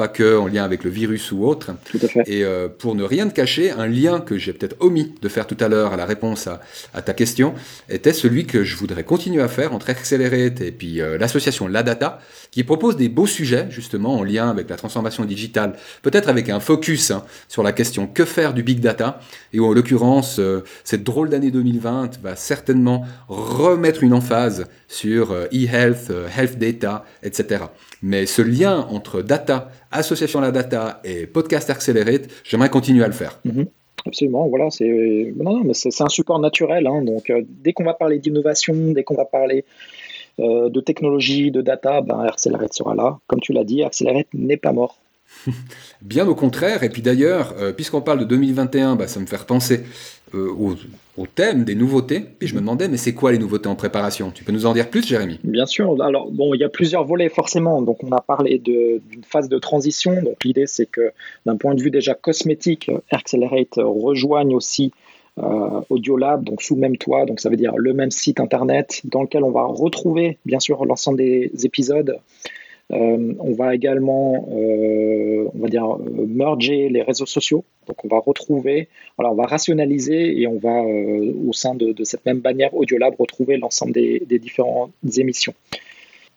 pas 0.00 0.08
que 0.08 0.38
en 0.38 0.46
lien 0.46 0.64
avec 0.64 0.82
le 0.82 0.88
virus 0.88 1.30
ou 1.30 1.44
autre. 1.44 1.72
Tout 1.84 1.98
à 2.00 2.08
fait. 2.08 2.22
Et 2.26 2.42
euh, 2.42 2.68
pour 2.68 2.94
ne 2.94 3.04
rien 3.04 3.28
te 3.28 3.34
cacher, 3.34 3.70
un 3.70 3.86
lien 3.86 4.20
que 4.20 4.38
j'ai 4.38 4.54
peut-être 4.54 4.76
omis 4.80 5.14
de 5.20 5.28
faire 5.28 5.46
tout 5.46 5.58
à 5.60 5.68
l'heure 5.68 5.92
à 5.92 5.98
la 5.98 6.06
réponse 6.06 6.48
à, 6.94 7.02
ta 7.02 7.12
question 7.12 7.52
était 7.90 8.14
celui 8.14 8.46
que 8.46 8.64
je 8.64 8.76
voudrais 8.76 9.04
continuer 9.04 9.42
à 9.42 9.48
faire 9.48 9.74
entre 9.74 9.90
Accelerate 9.90 10.62
et 10.62 10.72
puis 10.72 11.02
euh, 11.02 11.18
l'association 11.18 11.68
La 11.68 11.82
Data, 11.82 12.18
qui 12.50 12.64
propose 12.64 12.96
des 12.96 13.10
beaux 13.10 13.26
sujets 13.26 13.66
justement 13.68 14.14
en 14.16 14.24
lien 14.24 14.48
avec 14.48 14.70
la 14.70 14.76
transformation 14.76 15.26
digitale, 15.26 15.74
peut-être 16.00 16.30
avec 16.30 16.48
un 16.48 16.60
focus 16.60 17.10
hein, 17.10 17.22
sur 17.48 17.62
la 17.62 17.72
question 17.72 18.06
que 18.06 18.24
faire 18.24 18.54
du 18.54 18.62
big 18.62 18.80
data, 18.80 19.20
et 19.52 19.60
où 19.60 19.66
en 19.66 19.74
l'occurrence 19.74 20.38
euh, 20.38 20.64
cette 20.82 21.04
drôle 21.04 21.28
d'année 21.28 21.50
2020 21.50 22.20
va 22.22 22.36
certainement 22.36 23.04
remettre 23.28 24.02
une 24.02 24.14
emphase 24.14 24.64
sur 24.88 25.34
e-health, 25.52 26.10
health 26.34 26.58
data, 26.58 27.04
etc. 27.22 27.64
Mais 28.02 28.24
ce 28.24 28.40
lien 28.40 28.86
entre 28.90 29.20
data, 29.20 29.70
association 29.90 30.40
la 30.40 30.50
data 30.50 31.00
et 31.04 31.26
podcast 31.26 31.70
Accelerate, 31.70 32.28
j'aimerais 32.44 32.70
continuer 32.70 33.04
à 33.04 33.08
le 33.08 33.12
faire. 33.12 33.40
Mhm. 33.44 33.66
Absolument, 34.06 34.48
voilà, 34.48 34.70
c'est 34.70 35.34
c'est 35.74 36.02
un 36.02 36.08
support 36.08 36.38
naturel. 36.38 36.86
Hein. 36.86 37.02
donc, 37.02 37.28
euh, 37.28 37.42
dès 37.46 37.72
qu'on 37.72 37.84
va 37.84 37.94
parler 37.94 38.18
d'innovation, 38.18 38.74
dès 38.92 39.04
qu'on 39.04 39.14
va 39.14 39.26
parler 39.26 39.64
euh, 40.38 40.70
de 40.70 40.80
technologie, 40.80 41.50
de 41.50 41.60
data, 41.60 42.00
ben, 42.00 42.20
Accelerate 42.20 42.72
sera 42.72 42.94
là. 42.94 43.18
Comme 43.26 43.40
tu 43.40 43.52
l'as 43.52 43.64
dit, 43.64 43.82
Accelerate 43.82 44.28
n'est 44.32 44.56
pas 44.56 44.72
mort. 44.72 44.98
Bien 46.02 46.26
au 46.26 46.34
contraire, 46.34 46.82
et 46.82 46.88
puis 46.88 47.02
d'ailleurs, 47.02 47.54
euh, 47.58 47.72
puisqu'on 47.72 48.00
parle 48.00 48.20
de 48.20 48.24
2021, 48.24 48.96
bah, 48.96 49.06
ça 49.06 49.20
me 49.20 49.26
fait 49.26 49.36
repenser 49.36 49.84
au, 50.32 50.74
au 51.20 51.26
thème 51.26 51.64
des 51.64 51.74
nouveautés. 51.74 52.20
Puis 52.38 52.48
je 52.48 52.54
me 52.54 52.60
demandais, 52.60 52.88
mais 52.88 52.96
c'est 52.96 53.12
quoi 53.12 53.30
les 53.30 53.38
nouveautés 53.38 53.68
en 53.68 53.76
préparation? 53.76 54.30
Tu 54.30 54.42
peux 54.42 54.52
nous 54.52 54.64
en 54.64 54.72
dire 54.72 54.88
plus, 54.88 55.06
Jérémy? 55.06 55.38
Bien 55.44 55.66
sûr. 55.66 56.02
Alors, 56.02 56.30
bon, 56.30 56.54
il 56.54 56.60
y 56.60 56.64
a 56.64 56.68
plusieurs 56.70 57.04
volets, 57.04 57.28
forcément. 57.28 57.82
Donc, 57.82 58.02
on 58.02 58.10
a 58.12 58.20
parlé 58.20 58.58
d'une 58.58 59.24
phase 59.24 59.48
de 59.48 59.58
transition. 59.58 60.22
Donc, 60.22 60.42
l'idée, 60.44 60.66
c'est 60.66 60.86
que 60.86 61.12
d'un 61.44 61.56
point 61.56 61.74
de 61.74 61.82
vue 61.82 61.90
déjà 61.90 62.14
cosmétique, 62.14 62.90
Accelerate 63.10 63.74
rejoigne 63.76 64.54
aussi 64.54 64.92
Audiolab, 65.88 66.44
donc 66.44 66.60
sous 66.60 66.74
le 66.74 66.80
même 66.80 66.96
toit, 66.98 67.24
donc 67.24 67.40
ça 67.40 67.48
veut 67.48 67.56
dire 67.56 67.72
le 67.76 67.94
même 67.94 68.10
site 68.10 68.40
internet 68.40 69.00
dans 69.04 69.22
lequel 69.22 69.42
on 69.42 69.50
va 69.50 69.64
retrouver 69.64 70.36
bien 70.44 70.60
sûr 70.60 70.84
l'ensemble 70.84 71.16
des 71.18 71.50
épisodes. 71.64 72.18
On 72.90 73.52
va 73.52 73.74
également, 73.74 74.48
on 74.48 75.58
va 75.58 75.68
dire, 75.68 75.96
merger 75.98 76.88
les 76.88 77.02
réseaux 77.02 77.26
sociaux. 77.26 77.64
Donc 77.86 78.04
on 78.04 78.08
va 78.08 78.18
retrouver, 78.18 78.88
voilà, 79.16 79.32
on 79.32 79.36
va 79.36 79.46
rationaliser 79.46 80.40
et 80.40 80.46
on 80.46 80.58
va 80.58 80.82
au 80.82 81.52
sein 81.52 81.74
de, 81.74 81.94
cette 82.04 82.24
même 82.26 82.40
bannière 82.40 82.74
Audiolab 82.74 83.14
retrouver 83.18 83.56
l'ensemble 83.56 83.92
des, 83.92 84.22
des 84.26 84.38
différentes 84.38 84.92
émissions. 85.16 85.54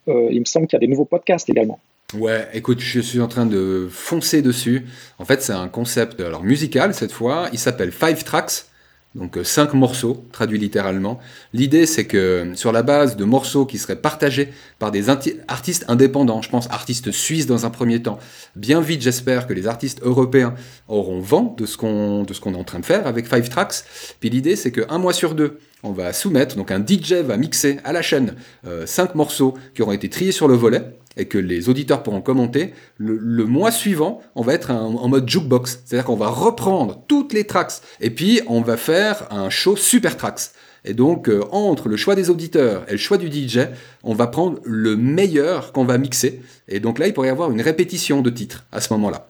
il 0.08 0.40
me 0.40 0.46
semble 0.46 0.68
qu'il 0.68 0.78
y 0.78 0.82
a 0.82 0.86
des 0.86 0.88
nouveaux 0.88 1.06
podcasts 1.06 1.50
également. 1.50 1.80
Ouais, 2.18 2.48
écoute, 2.54 2.80
je 2.80 3.00
suis 3.00 3.20
en 3.22 3.28
train 3.28 3.46
de 3.46 3.88
foncer 3.90 4.42
dessus. 4.42 4.86
En 5.18 5.26
fait, 5.26 5.42
c'est 5.42 5.54
un 5.54 5.68
concept 5.68 6.20
alors 6.20 6.44
musical 6.44 6.94
cette 6.94 7.12
fois. 7.12 7.50
Il 7.54 7.60
s'appelle 7.60 7.92
Five 7.92 8.24
Tracks, 8.24 8.66
donc 9.16 9.38
euh, 9.38 9.44
cinq 9.44 9.74
morceaux, 9.74 10.26
traduit 10.32 10.58
littéralement. 10.58 11.20
L'idée, 11.54 11.86
c'est 11.86 12.06
que 12.06 12.52
sur 12.56 12.72
la 12.72 12.82
base 12.82 13.16
de 13.16 13.24
morceaux 13.24 13.66
qui 13.66 13.78
seraient 13.78 13.96
partagés 13.96 14.52
par 14.80 14.92
des 14.92 15.10
artistes 15.10 15.86
indépendants, 15.88 16.42
je 16.42 16.50
pense 16.50 16.70
artistes 16.72 17.12
suisses 17.12 17.46
dans 17.46 17.66
un 17.66 17.70
premier 17.70 18.02
temps, 18.02 18.18
bien 18.56 18.82
vite, 18.82 19.02
j'espère 19.02 19.46
que 19.46 19.54
les 19.54 19.68
artistes 19.68 20.02
européens 20.02 20.56
auront 20.88 21.20
vent 21.20 21.56
de 21.58 21.66
ce 21.66 21.78
qu'on 21.78 22.24
de 22.24 22.34
ce 22.34 22.42
qu'on 22.42 22.54
est 22.54 22.58
en 22.58 22.64
train 22.64 22.80
de 22.80 22.86
faire 22.86 23.06
avec 23.06 23.28
Five 23.28 23.50
Tracks. 23.50 23.84
Puis 24.20 24.30
l'idée, 24.30 24.56
c'est 24.56 24.72
qu'un 24.72 24.98
mois 24.98 25.14
sur 25.14 25.36
deux, 25.36 25.60
on 25.84 25.92
va 25.92 26.14
soumettre, 26.14 26.56
donc 26.56 26.72
un 26.72 26.84
DJ 26.86 27.14
va 27.14 27.38
mixer 27.38 27.78
à 27.84 27.92
la 27.92 28.02
chaîne 28.02 28.36
euh, 28.66 28.86
cinq 28.86 29.16
morceaux 29.16 29.54
qui 29.76 29.82
auront 29.82 29.92
été 29.92 30.10
triés 30.10 30.32
sur 30.32 30.48
le 30.48 30.56
volet 30.56 30.98
et 31.18 31.26
que 31.26 31.38
les 31.38 31.70
auditeurs 31.70 32.02
pourront 32.02 32.22
commenter, 32.22 32.74
le, 32.98 33.46
mois 33.46 33.72
suivant, 33.72 34.22
on 34.36 34.42
va 34.42 34.54
être 34.54 34.72
en 34.72 35.08
mode 35.08 35.30
jukebox. 35.30 35.84
C'est-à-dire 35.86 36.06
qu'on 36.06 36.16
va 36.16 36.30
reprendre 36.30 37.04
toutes 37.08 37.34
les 37.34 37.44
tracks 37.44 37.74
et 38.02 38.10
puis 38.10 38.42
on 38.48 38.62
va 38.62 38.78
faire 38.78 39.28
un 39.32 39.50
show 39.50 39.76
super 39.76 40.18
tracks. 40.18 40.52
Et 40.86 40.94
donc, 40.94 41.30
euh, 41.30 41.44
entre 41.52 41.88
le 41.88 41.96
choix 41.96 42.16
des 42.16 42.30
auditeurs 42.30 42.84
et 42.90 42.94
le 42.94 42.98
choix 42.98 43.18
du 43.18 43.32
DJ, 43.32 43.60
on 44.04 44.14
va 44.14 44.28
prendre 44.28 44.60
le 44.66 44.98
meilleur 44.98 45.72
qu'on 45.72 45.86
va 45.86 45.98
mixer. 45.98 46.42
Et 46.68 46.80
donc 46.80 47.00
là, 47.00 47.08
il 47.08 47.14
pourrait 47.14 47.30
y 47.30 47.32
avoir 47.32 47.52
une 47.52 47.62
répétition 47.62 48.22
de 48.22 48.30
titres 48.30 48.66
à 48.72 48.82
ce 48.82 48.92
moment-là. 48.94 49.28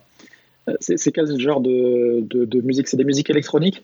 Euh, 0.69 0.73
c'est 0.79 1.11
quel 1.11 1.39
genre 1.39 1.61
de, 1.61 2.25
de 2.29 2.61
musique? 2.61 2.87
C'est 2.87 2.97
des 2.97 3.03
musiques 3.03 3.29
électroniques? 3.29 3.83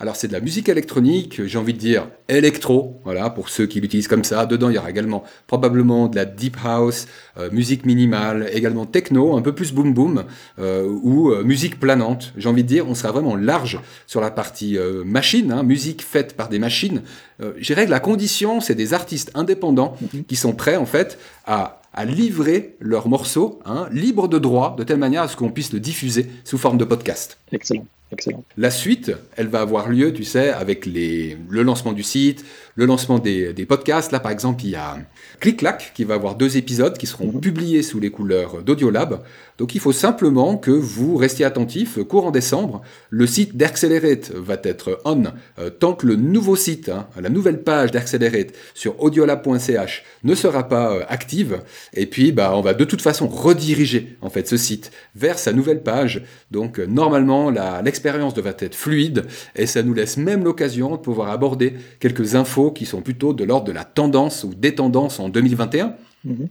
Alors 0.00 0.16
c'est 0.16 0.28
de 0.28 0.32
la 0.32 0.40
musique 0.40 0.70
électronique, 0.70 1.44
j'ai 1.44 1.58
envie 1.58 1.74
de 1.74 1.78
dire 1.78 2.08
électro, 2.28 3.00
voilà, 3.04 3.28
pour 3.28 3.50
ceux 3.50 3.66
qui 3.66 3.82
l'utilisent 3.82 4.08
comme 4.08 4.24
ça. 4.24 4.46
Dedans, 4.46 4.70
il 4.70 4.76
y 4.76 4.78
aura 4.78 4.88
également 4.88 5.24
probablement 5.46 6.08
de 6.08 6.16
la 6.16 6.24
deep 6.24 6.56
house, 6.64 7.06
euh, 7.38 7.50
musique 7.52 7.84
minimale, 7.84 8.48
également 8.52 8.86
techno, 8.86 9.36
un 9.36 9.42
peu 9.42 9.54
plus 9.54 9.72
boom 9.72 9.92
boom, 9.92 10.24
euh, 10.58 10.88
ou 11.02 11.30
euh, 11.30 11.44
musique 11.44 11.78
planante. 11.78 12.32
J'ai 12.38 12.48
envie 12.48 12.62
de 12.62 12.68
dire, 12.68 12.88
on 12.88 12.94
sera 12.94 13.12
vraiment 13.12 13.36
large 13.36 13.78
sur 14.06 14.22
la 14.22 14.30
partie 14.30 14.78
machine, 15.04 15.52
hein, 15.52 15.62
musique 15.62 16.02
faite 16.02 16.34
par 16.34 16.48
des 16.48 16.58
machines. 16.58 17.02
je 17.38 17.66
dirais 17.66 17.84
que 17.84 17.90
la 17.90 18.00
condition, 18.00 18.60
c'est 18.60 18.74
des 18.74 18.94
artistes 18.94 19.30
indépendants 19.34 19.96
mhm. 20.00 20.24
qui 20.24 20.36
sont 20.36 20.52
prêts 20.52 20.76
en 20.76 20.86
fait 20.86 21.18
à 21.44 21.76
à 21.92 22.04
livrer 22.04 22.76
leurs 22.78 23.08
morceaux 23.08 23.58
hein, 23.64 23.88
libres 23.90 24.28
de 24.28 24.38
droit, 24.38 24.76
de 24.78 24.84
telle 24.84 24.98
manière 24.98 25.22
à 25.22 25.28
ce 25.28 25.34
qu'on 25.36 25.50
puisse 25.50 25.72
le 25.72 25.80
diffuser 25.80 26.30
sous 26.44 26.56
forme 26.56 26.78
de 26.78 26.84
podcast. 26.84 27.36
Excellent. 27.50 27.84
Excellent. 28.12 28.44
La 28.56 28.70
suite, 28.70 29.12
elle 29.36 29.46
va 29.46 29.60
avoir 29.60 29.88
lieu, 29.88 30.12
tu 30.12 30.24
sais, 30.24 30.50
avec 30.50 30.84
les, 30.84 31.36
le 31.48 31.62
lancement 31.62 31.92
du 31.92 32.02
site, 32.02 32.44
le 32.74 32.86
lancement 32.86 33.18
des, 33.18 33.52
des 33.52 33.66
podcasts. 33.66 34.10
Là, 34.10 34.18
par 34.18 34.32
exemple, 34.32 34.64
il 34.64 34.70
y 34.70 34.74
a 34.74 34.98
Click-Clack 35.38 35.92
qui 35.94 36.04
va 36.04 36.14
avoir 36.14 36.34
deux 36.34 36.56
épisodes 36.56 36.98
qui 36.98 37.06
seront 37.06 37.32
mhm. 37.32 37.40
publiés 37.40 37.82
sous 37.82 38.00
les 38.00 38.10
couleurs 38.10 38.62
d'Audiolab. 38.62 39.22
Donc, 39.58 39.74
il 39.74 39.80
faut 39.80 39.92
simplement 39.92 40.56
que 40.56 40.70
vous 40.70 41.16
restiez 41.16 41.44
attentifs. 41.44 42.02
Courant 42.04 42.30
décembre, 42.30 42.82
le 43.10 43.26
site 43.26 43.56
d'Accelerate 43.56 44.32
va 44.34 44.56
être 44.62 45.00
on 45.04 45.24
euh, 45.58 45.70
tant 45.70 45.92
que 45.92 46.06
le 46.06 46.16
nouveau 46.16 46.56
site, 46.56 46.88
hein, 46.88 47.06
la 47.20 47.28
nouvelle 47.28 47.62
page 47.62 47.90
d'Accelerate 47.90 48.54
sur 48.74 49.00
audiolab.ch 49.02 50.02
ne 50.24 50.34
sera 50.34 50.68
pas 50.68 50.92
euh, 50.92 51.04
active. 51.08 51.60
Et 51.94 52.06
puis, 52.06 52.32
bah, 52.32 52.52
on 52.54 52.60
va 52.60 52.74
de 52.74 52.84
toute 52.84 53.02
façon 53.02 53.28
rediriger 53.28 54.16
en 54.22 54.30
fait 54.30 54.48
ce 54.48 54.56
site 54.56 54.90
vers 55.14 55.38
sa 55.38 55.52
nouvelle 55.52 55.82
page. 55.82 56.22
Donc, 56.50 56.80
euh, 56.80 56.86
normalement, 56.86 57.50
l'expérience 57.50 57.99
l'expérience 58.00 58.32
devrait 58.32 58.56
être 58.60 58.74
fluide 58.74 59.26
et 59.54 59.66
ça 59.66 59.82
nous 59.82 59.92
laisse 59.92 60.16
même 60.16 60.42
l'occasion 60.42 60.92
de 60.92 60.96
pouvoir 60.96 61.30
aborder 61.30 61.74
quelques 61.98 62.34
infos 62.34 62.70
qui 62.70 62.86
sont 62.86 63.02
plutôt 63.02 63.34
de 63.34 63.44
l'ordre 63.44 63.66
de 63.66 63.72
la 63.72 63.84
tendance 63.84 64.42
ou 64.42 64.54
des 64.54 64.74
tendances 64.74 65.20
en 65.20 65.28
2021. 65.28 65.94
Mhm. 66.24 66.48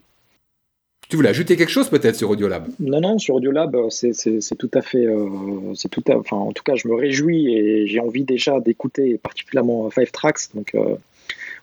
Tu 1.09 1.15
voulais 1.15 1.29
ajouter 1.29 1.55
quelque 1.55 1.71
chose 1.71 1.89
peut-être 1.89 2.15
sur 2.15 2.29
Audiolab? 2.29 2.67
Non, 2.79 3.01
non, 3.01 3.17
sur 3.17 3.33
Audiolab, 3.33 3.75
c'est 3.89 4.13
tout 4.59 4.69
à 4.75 4.81
fait, 4.83 5.07
euh, 5.07 5.73
c'est 5.73 5.89
tout, 5.89 6.03
enfin, 6.11 6.37
en 6.37 6.51
tout 6.51 6.61
cas, 6.61 6.75
je 6.75 6.87
me 6.87 6.93
réjouis 6.93 7.51
et 7.55 7.87
j'ai 7.87 7.99
envie 7.99 8.23
déjà 8.23 8.59
d'écouter 8.59 9.17
particulièrement 9.17 9.89
Five 9.89 10.11
Tracks, 10.11 10.53
donc 10.53 10.75
euh, 10.75 10.97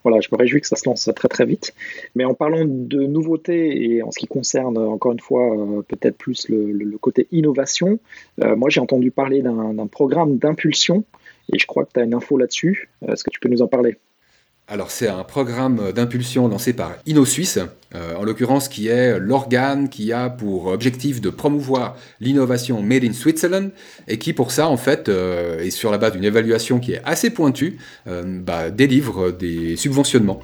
voilà, 0.07 0.21
je 0.21 0.29
me 0.31 0.39
réjouis 0.39 0.61
que 0.61 0.69
ça 0.69 0.77
se 0.77 0.89
lance 0.89 1.11
très 1.17 1.27
très 1.27 1.45
vite. 1.45 1.75
Mais 2.15 2.25
en 2.25 2.35
parlant 2.35 2.65
de 2.65 3.03
nouveautés 3.07 3.91
et 3.91 4.05
en 4.05 4.13
ce 4.13 4.21
qui 4.21 4.29
concerne 4.29 4.79
encore 4.79 5.11
une 5.11 5.19
fois 5.19 5.53
euh, 5.53 5.83
peut-être 5.83 6.17
plus 6.17 6.49
le, 6.49 6.97
côté 6.99 7.27
innovation, 7.33 7.99
euh, 8.45 8.55
moi 8.55 8.71
j'ai 8.71 8.81
entendu 8.81 9.11
parler 9.11 9.43
d'un 9.43 9.87
programme 9.89 10.39
d'impulsion 10.39 11.05
et 11.53 11.59
je 11.59 11.67
crois 11.67 11.85
que 11.85 11.91
tu 11.95 12.01
as 12.01 12.05
une 12.05 12.15
info 12.15 12.39
là-dessus. 12.39 12.89
Euh, 13.03 13.15
est-ce 13.15 13.25
que 13.25 13.31
tu 13.31 13.41
peux 13.41 13.49
nous 13.49 13.63
en 13.63 13.67
parler? 13.67 13.97
Alors 14.69 14.91
c'est 14.91 15.07
un 15.07 15.23
programme 15.23 15.93
d'impulsion 15.93 16.49
lancé 16.49 16.73
par 16.73 16.97
InnoSuisse, 17.07 17.61
euh, 17.95 18.17
en 18.17 18.25
l'occurrence 18.25 18.69
qui 18.69 18.89
est 18.89 19.19
l'organe 19.21 19.89
qui 19.89 20.13
a 20.13 20.29
pour 20.29 20.67
objectif 20.67 21.21
de 21.21 21.31
promouvoir 21.31 21.97
l'innovation 22.21 22.83
made 22.83 23.05
in 23.05 23.13
Switzerland 23.13 23.71
et 24.09 24.19
qui 24.19 24.33
pour 24.33 24.51
ça 24.51 24.67
en 24.67 24.77
fait 24.77 25.09
euh, 25.09 25.61
et 25.61 25.71
sur 25.71 25.93
la 25.93 25.99
base 25.99 26.15
d'une 26.15 26.25
évaluation 26.25 26.81
qui 26.81 26.95
est 26.95 27.03
assez 27.05 27.31
pointue 27.31 27.79
euh, 28.09 28.41
bah, 28.41 28.71
délivre 28.71 29.31
des 29.31 29.77
subventionnements. 29.77 30.41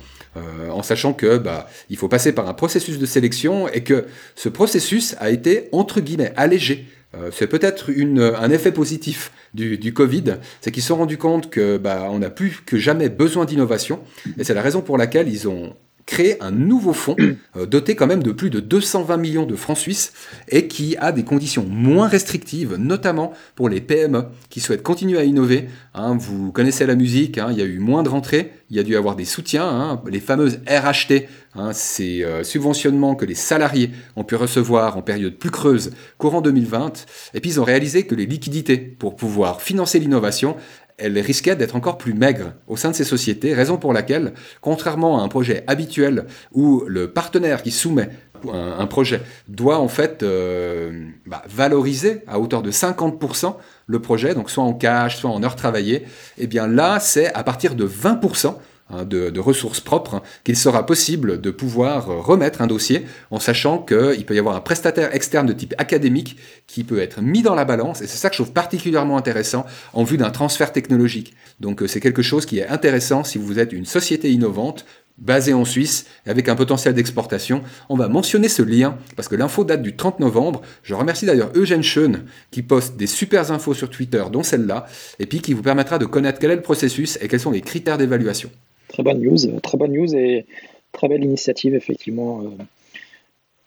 en 0.70 0.82
sachant 0.82 1.12
que 1.12 1.36
bah, 1.36 1.68
il 1.90 1.96
faut 1.96 2.08
passer 2.08 2.32
par 2.32 2.48
un 2.48 2.54
processus 2.54 2.98
de 2.98 3.06
sélection 3.06 3.68
et 3.68 3.82
que 3.82 4.06
ce 4.36 4.48
processus 4.48 5.16
a 5.18 5.30
été 5.30 5.68
entre 5.72 6.00
guillemets 6.00 6.32
allégé 6.36 6.86
euh, 6.86 7.01
c'est 7.30 7.46
peut-être 7.46 7.90
un 8.38 8.50
effet 8.50 8.72
positif 8.72 9.32
du, 9.54 9.92
Covid, 9.92 10.36
c'est 10.60 10.70
qu'ils 10.70 10.82
se 10.82 10.88
sont 10.88 10.96
rendus 10.96 11.18
compte 11.18 11.50
que 11.50 11.76
bah, 11.76 12.08
on 12.10 12.22
a 12.22 12.30
plus 12.30 12.62
que 12.64 12.78
jamais 12.78 13.08
besoin 13.08 13.44
d'innovation, 13.44 14.00
et 14.38 14.44
c'est 14.44 14.54
la 14.54 14.62
raison 14.62 14.80
pour 14.80 14.96
laquelle 14.96 15.28
ils 15.28 15.48
ont 15.48 15.74
créé 16.06 16.42
un 16.42 16.50
nouveau 16.50 16.92
fonds 16.92 17.16
euh, 17.56 17.66
doté 17.66 17.94
quand 17.94 18.06
même 18.06 18.22
de 18.22 18.32
plus 18.32 18.50
de 18.50 18.60
220 18.60 19.16
millions 19.16 19.46
de 19.46 19.56
francs 19.56 19.78
suisses 19.78 20.12
et 20.48 20.68
qui 20.68 20.96
a 20.98 21.12
des 21.12 21.24
conditions 21.24 21.64
moins 21.64 22.08
restrictives, 22.08 22.76
notamment 22.76 23.32
pour 23.54 23.68
les 23.68 23.80
PME 23.80 24.24
qui 24.50 24.60
souhaitent 24.60 24.82
continuer 24.82 25.18
à 25.18 25.24
innover. 25.24 25.68
Hein. 25.94 26.16
vous 26.18 26.52
connaissez 26.52 26.86
la 26.86 26.94
musique, 26.94 27.38
hein, 27.38 27.48
il 27.50 27.58
y 27.58 27.62
a 27.62 27.66
eu 27.66 27.78
moins 27.78 28.02
de 28.02 28.08
rentrées, 28.08 28.52
il 28.70 28.76
y 28.76 28.80
a 28.80 28.82
dû 28.82 28.96
avoir 28.96 29.16
des 29.16 29.24
soutiens, 29.24 29.68
hein. 29.68 30.02
les 30.10 30.20
fameuses 30.20 30.60
RHT, 30.66 31.28
ces 31.72 32.24
euh, 32.24 32.42
subventionnements 32.42 33.14
que 33.14 33.26
les 33.26 33.34
salariés 33.34 33.90
ont 34.16 34.24
pu 34.24 34.36
recevoir 34.36 34.96
en 34.96 35.02
période 35.02 35.34
plus 35.34 35.50
creuse 35.50 35.92
courant 36.16 36.40
2020, 36.40 37.06
et 37.34 37.40
puis 37.40 37.50
ils 37.50 37.60
ont 37.60 37.64
réalisé 37.64 38.04
que 38.04 38.14
les 38.14 38.24
liquidités 38.24 38.78
pour 38.78 39.16
pouvoir 39.16 39.60
financer 39.60 39.98
l'innovation, 39.98 40.56
elle 41.02 41.18
risquait 41.18 41.56
d'être 41.56 41.76
encore 41.76 41.98
plus 41.98 42.14
maigre 42.14 42.52
au 42.68 42.76
sein 42.76 42.90
de 42.90 42.94
ces 42.94 43.04
sociétés, 43.04 43.54
raison 43.54 43.76
pour 43.76 43.92
laquelle, 43.92 44.32
contrairement 44.60 45.20
à 45.20 45.22
un 45.22 45.28
projet 45.28 45.64
habituel 45.66 46.26
où 46.52 46.84
le 46.86 47.10
partenaire 47.10 47.62
qui 47.62 47.70
soumet 47.70 48.10
un, 48.50 48.86
projet 48.86 49.20
doit 49.48 49.78
en 49.78 49.88
fait 49.88 50.22
euh, 50.22 51.06
bah, 51.26 51.42
valoriser 51.48 52.22
à 52.26 52.40
hauteur 52.40 52.62
de 52.62 52.70
50% 52.70 53.54
le 53.86 53.98
projet, 54.00 54.34
donc 54.34 54.50
soit 54.50 54.64
en 54.64 54.72
cash, 54.72 55.16
soit 55.18 55.30
en 55.30 55.42
heures 55.42 55.56
travaillées, 55.56 55.96
et 55.96 56.06
eh 56.38 56.46
bien 56.46 56.66
là, 56.66 56.98
c'est 56.98 57.32
à 57.34 57.44
partir 57.44 57.74
de 57.74 57.86
20% 57.86 58.56
Hein, 58.92 59.06
de, 59.06 59.40
ressources 59.40 59.80
propres, 59.80 60.22
qu'il 60.44 60.56
sera 60.56 60.84
possible 60.84 61.40
de 61.40 61.50
pouvoir 61.50 62.06
remettre 62.06 62.60
un 62.60 62.66
dossier 62.66 63.06
en 63.30 63.40
sachant 63.40 63.78
qu'il 63.78 64.26
peut 64.26 64.34
y 64.34 64.38
avoir 64.38 64.54
un 64.54 64.60
prestataire 64.60 65.14
externe 65.14 65.46
de 65.46 65.54
type 65.54 65.74
académique 65.78 66.36
qui 66.66 66.84
peut 66.84 66.98
être 66.98 67.22
mis 67.22 67.40
dans 67.40 67.54
la 67.54 67.64
balance, 67.64 68.02
et 68.02 68.06
c'est 68.06 68.18
ça 68.18 68.28
que 68.28 68.36
je 68.36 68.42
trouve 68.42 68.52
particulièrement 68.52 69.16
intéressant 69.16 69.64
en 69.94 70.04
vue 70.04 70.18
d'un 70.18 70.28
transfert 70.28 70.72
technologique. 70.72 71.34
Donc 71.58 71.82
euh, 71.82 71.86
c'est 71.86 72.00
quelque 72.00 72.20
chose 72.20 72.44
qui 72.44 72.58
est 72.58 72.68
intéressant 72.68 73.24
si 73.24 73.38
vous 73.38 73.58
êtes 73.58 73.72
une 73.72 73.86
société 73.86 74.30
innovante, 74.30 74.84
basée 75.16 75.54
en 75.54 75.64
Suisse 75.64 76.06
avec 76.26 76.50
un 76.50 76.54
potentiel 76.54 76.92
d'exportation. 76.92 77.62
On 77.88 77.96
va 77.96 78.08
mentionner 78.08 78.48
ce 78.48 78.62
lien 78.62 78.98
parce 79.16 79.28
que 79.28 79.36
l'info 79.36 79.64
date 79.64 79.82
du 79.82 79.96
30 79.96 80.20
novembre. 80.20 80.60
Je 80.82 80.94
remercie 80.94 81.24
d'ailleurs 81.24 81.50
Eugène 81.54 81.82
Schoen 81.82 82.24
qui 82.50 82.62
poste 82.62 82.96
des 82.96 83.06
super 83.06 83.52
infos 83.52 83.74
sur 83.74 83.88
Twitter, 83.88 84.22
dont 84.30 84.42
celle-là, 84.42 84.86
et 85.18 85.24
puis 85.24 85.40
qui 85.40 85.54
vous 85.54 85.62
permettra 85.62 85.98
de 85.98 86.04
connaître 86.04 86.38
quel 86.38 86.50
est 86.50 86.56
le 86.56 86.62
processus 86.62 87.18
et 87.22 87.28
quels 87.28 87.40
sont 87.40 87.52
les 87.52 87.62
critères 87.62 87.96
d'évaluation. 87.96 88.50
Très 88.92 89.02
bonne 89.02 89.20
news, 89.20 89.60
très 89.62 89.78
bonne 89.78 89.92
news 89.92 90.14
et 90.14 90.44
très 90.92 91.08
belle 91.08 91.24
initiative, 91.24 91.74
effectivement, 91.74 92.42
euh, 92.42 92.62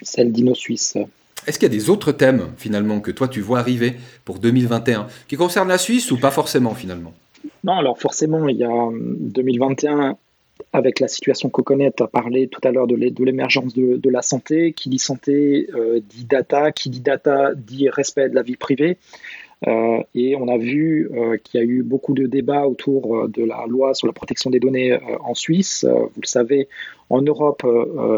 celle 0.03 0.31
d'Inno 0.31 0.53
Suisse. 0.53 0.97
Est-ce 1.47 1.57
qu'il 1.57 1.67
y 1.67 1.71
a 1.71 1.75
des 1.75 1.89
autres 1.89 2.11
thèmes, 2.11 2.51
finalement, 2.57 2.99
que 2.99 3.09
toi 3.09 3.27
tu 3.27 3.41
vois 3.41 3.57
arriver 3.57 3.93
pour 4.23 4.37
2021, 4.37 5.07
qui 5.27 5.35
concernent 5.35 5.69
la 5.69 5.79
Suisse 5.79 6.11
ou 6.11 6.19
pas 6.19 6.29
forcément, 6.29 6.75
finalement? 6.75 7.13
Non, 7.63 7.73
alors 7.73 7.99
forcément, 7.99 8.47
il 8.47 8.57
y 8.57 8.63
a 8.63 8.89
2021, 8.93 10.09
euh, 10.09 10.13
avec 10.73 10.99
la 10.99 11.07
situation 11.07 11.49
qu'on 11.49 11.63
connaît, 11.63 11.91
tu 11.91 12.03
as 12.03 12.07
parlé 12.07 12.47
tout 12.47 12.61
à 12.63 12.71
l'heure 12.71 12.87
de 12.87 12.95
l'émergence 12.95 13.73
de, 13.73 14.09
la 14.09 14.21
santé. 14.21 14.73
Qui 14.73 14.89
dit 14.89 14.99
santé 14.99 15.67
euh, 15.73 15.99
dit 16.07 16.25
data, 16.25 16.71
qui 16.71 16.89
dit 16.89 17.01
data 17.01 17.53
dit 17.55 17.89
respect 17.89 18.29
de 18.29 18.35
la 18.35 18.43
vie 18.43 18.55
privée. 18.55 18.97
Euh, 19.67 20.03
et 20.13 20.35
on 20.35 20.47
a 20.47 20.57
vu 20.57 21.09
euh, 21.13 21.37
qu'il 21.37 21.59
y 21.59 21.63
a 21.63 21.65
eu 21.65 21.81
beaucoup 21.81 22.13
de 22.13 22.27
débats 22.27 22.67
autour 22.67 23.15
euh, 23.15 23.27
de 23.27 23.43
la 23.43 23.65
loi 23.67 23.93
sur 23.93 24.05
la 24.05 24.13
protection 24.13 24.49
des 24.49 24.59
données 24.59 24.97
en 25.21 25.33
Suisse. 25.33 25.85
vous 25.85 26.21
le 26.21 26.27
savez, 26.27 26.67
en 27.09 27.21
Europe 27.21 27.65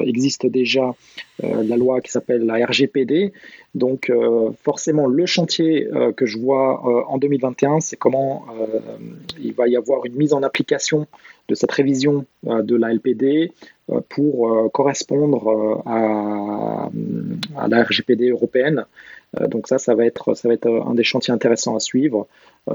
existe 0.02 0.46
déjà 0.46 0.96
la 1.42 1.76
loi 1.76 2.00
qui 2.02 2.12
s'appelle 2.12 2.46
la 2.46 2.66
RGPD. 2.66 3.34
Donc 3.76 4.12
forcément, 4.64 5.08
le 5.08 5.26
chantier 5.26 5.88
que 6.16 6.26
je 6.26 6.38
vois 6.38 7.06
en 7.10 7.18
2021, 7.18 7.82
c'est 7.82 7.98
comment 7.98 8.46
il 9.40 9.54
va 9.54 9.68
y 9.68 9.76
avoir 9.76 10.06
une 10.06 10.16
mise 10.16 10.34
en 10.34 10.42
application 10.42 11.06
de 11.50 11.56
cette 11.56 11.72
révision 11.72 12.26
de 12.44 12.76
la 12.76 12.94
LPD 12.94 13.52
pour 14.10 14.72
correspondre 14.72 15.84
à, 15.86 16.90
à 17.58 17.68
la 17.68 17.84
RGPD 17.84 18.30
européenne. 18.30 18.86
Euh, 19.42 19.48
donc 19.48 19.68
ça, 19.68 19.78
ça 19.78 19.96
va 19.96 20.06
être, 20.06 20.34
ça 20.36 20.48
va 20.48 20.54
être 20.54 20.68
un 20.68 20.94
des 20.94 21.04
chantiers 21.04 21.34
intéressants 21.34 21.76
à 21.76 21.80
suivre. 21.80 22.28
Euh, 22.70 22.74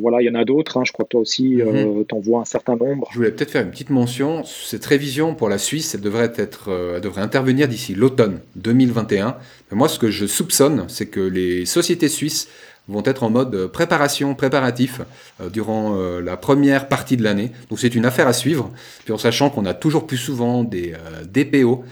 voilà, 0.00 0.22
il 0.22 0.26
y 0.26 0.30
en 0.30 0.34
a 0.34 0.44
d'autres. 0.44 0.76
Hein. 0.76 0.82
je 0.84 0.92
crois 0.92 1.04
que 1.04 1.10
toi 1.10 1.20
aussi, 1.20 1.56
mm 1.56 1.60
-hmm. 1.62 2.06
tu 2.06 2.14
en 2.14 2.20
vois 2.20 2.40
un 2.40 2.44
certain 2.44 2.76
nombre. 2.76 3.08
Je 3.12 3.16
voulais 3.18 3.32
peut-être 3.32 3.50
faire 3.50 3.64
une 3.64 3.70
petite 3.70 3.90
mention. 3.90 4.44
Cette 4.44 4.86
révision 4.86 5.34
pour 5.34 5.48
la 5.48 5.58
Suisse, 5.58 5.94
elle 5.94 6.00
devrait, 6.00 6.32
être, 6.36 6.70
elle 6.94 7.00
devrait 7.00 7.22
intervenir 7.22 7.66
d'ici 7.68 7.94
l'automne 7.94 8.40
2021. 8.56 9.36
Mais 9.70 9.76
moi, 9.76 9.88
ce 9.88 9.98
que 9.98 10.10
je 10.10 10.26
soupçonne, 10.26 10.84
c'est 10.88 11.06
que 11.06 11.20
les 11.20 11.66
sociétés 11.66 12.08
suisses 12.08 12.48
vont 12.88 13.02
être 13.04 13.22
en 13.22 13.30
mode 13.30 13.66
préparation, 13.68 14.34
préparatif 14.34 15.00
euh, 15.40 15.48
durant 15.48 15.96
euh, 15.96 16.20
la 16.20 16.36
première 16.36 16.88
partie 16.88 17.16
de 17.16 17.22
l'année. 17.22 17.50
Donc 17.70 17.78
c'est 17.78 17.94
une 17.94 18.04
affaire 18.04 18.26
à 18.26 18.32
suivre, 18.32 18.70
puis 19.04 19.12
en 19.12 19.18
sachant 19.18 19.50
qu'on 19.50 19.66
a 19.66 19.74
toujours 19.74 20.06
plus 20.06 20.16
souvent 20.16 20.64
des 20.64 20.94
euh, 20.94 21.24
DPO. 21.24 21.84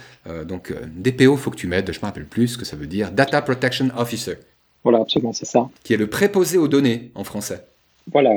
donc 0.47 0.73
DPO, 0.97 1.37
faut 1.37 1.51
que 1.51 1.57
tu 1.57 1.67
m'aides, 1.67 1.91
je 1.93 1.99
ne 1.99 2.03
me 2.03 2.07
rappelle 2.07 2.27
plus 2.27 2.49
ce 2.49 2.59
que 2.59 2.65
ça 2.65 2.77
veut 2.77 2.87
dire. 2.87 3.11
Data 3.11 3.41
Protection 3.43 3.89
Officer. 3.97 4.35
Voilà, 4.83 4.99
absolument, 4.99 5.33
c'est 5.33 5.47
ça. 5.47 5.69
Qui 5.85 5.95
est 5.95 5.97
le 5.97 6.07
préposé 6.07 6.59
aux 6.59 6.69
données 6.69 7.11
en 7.15 7.25
français. 7.25 7.65
Voilà, 8.13 8.31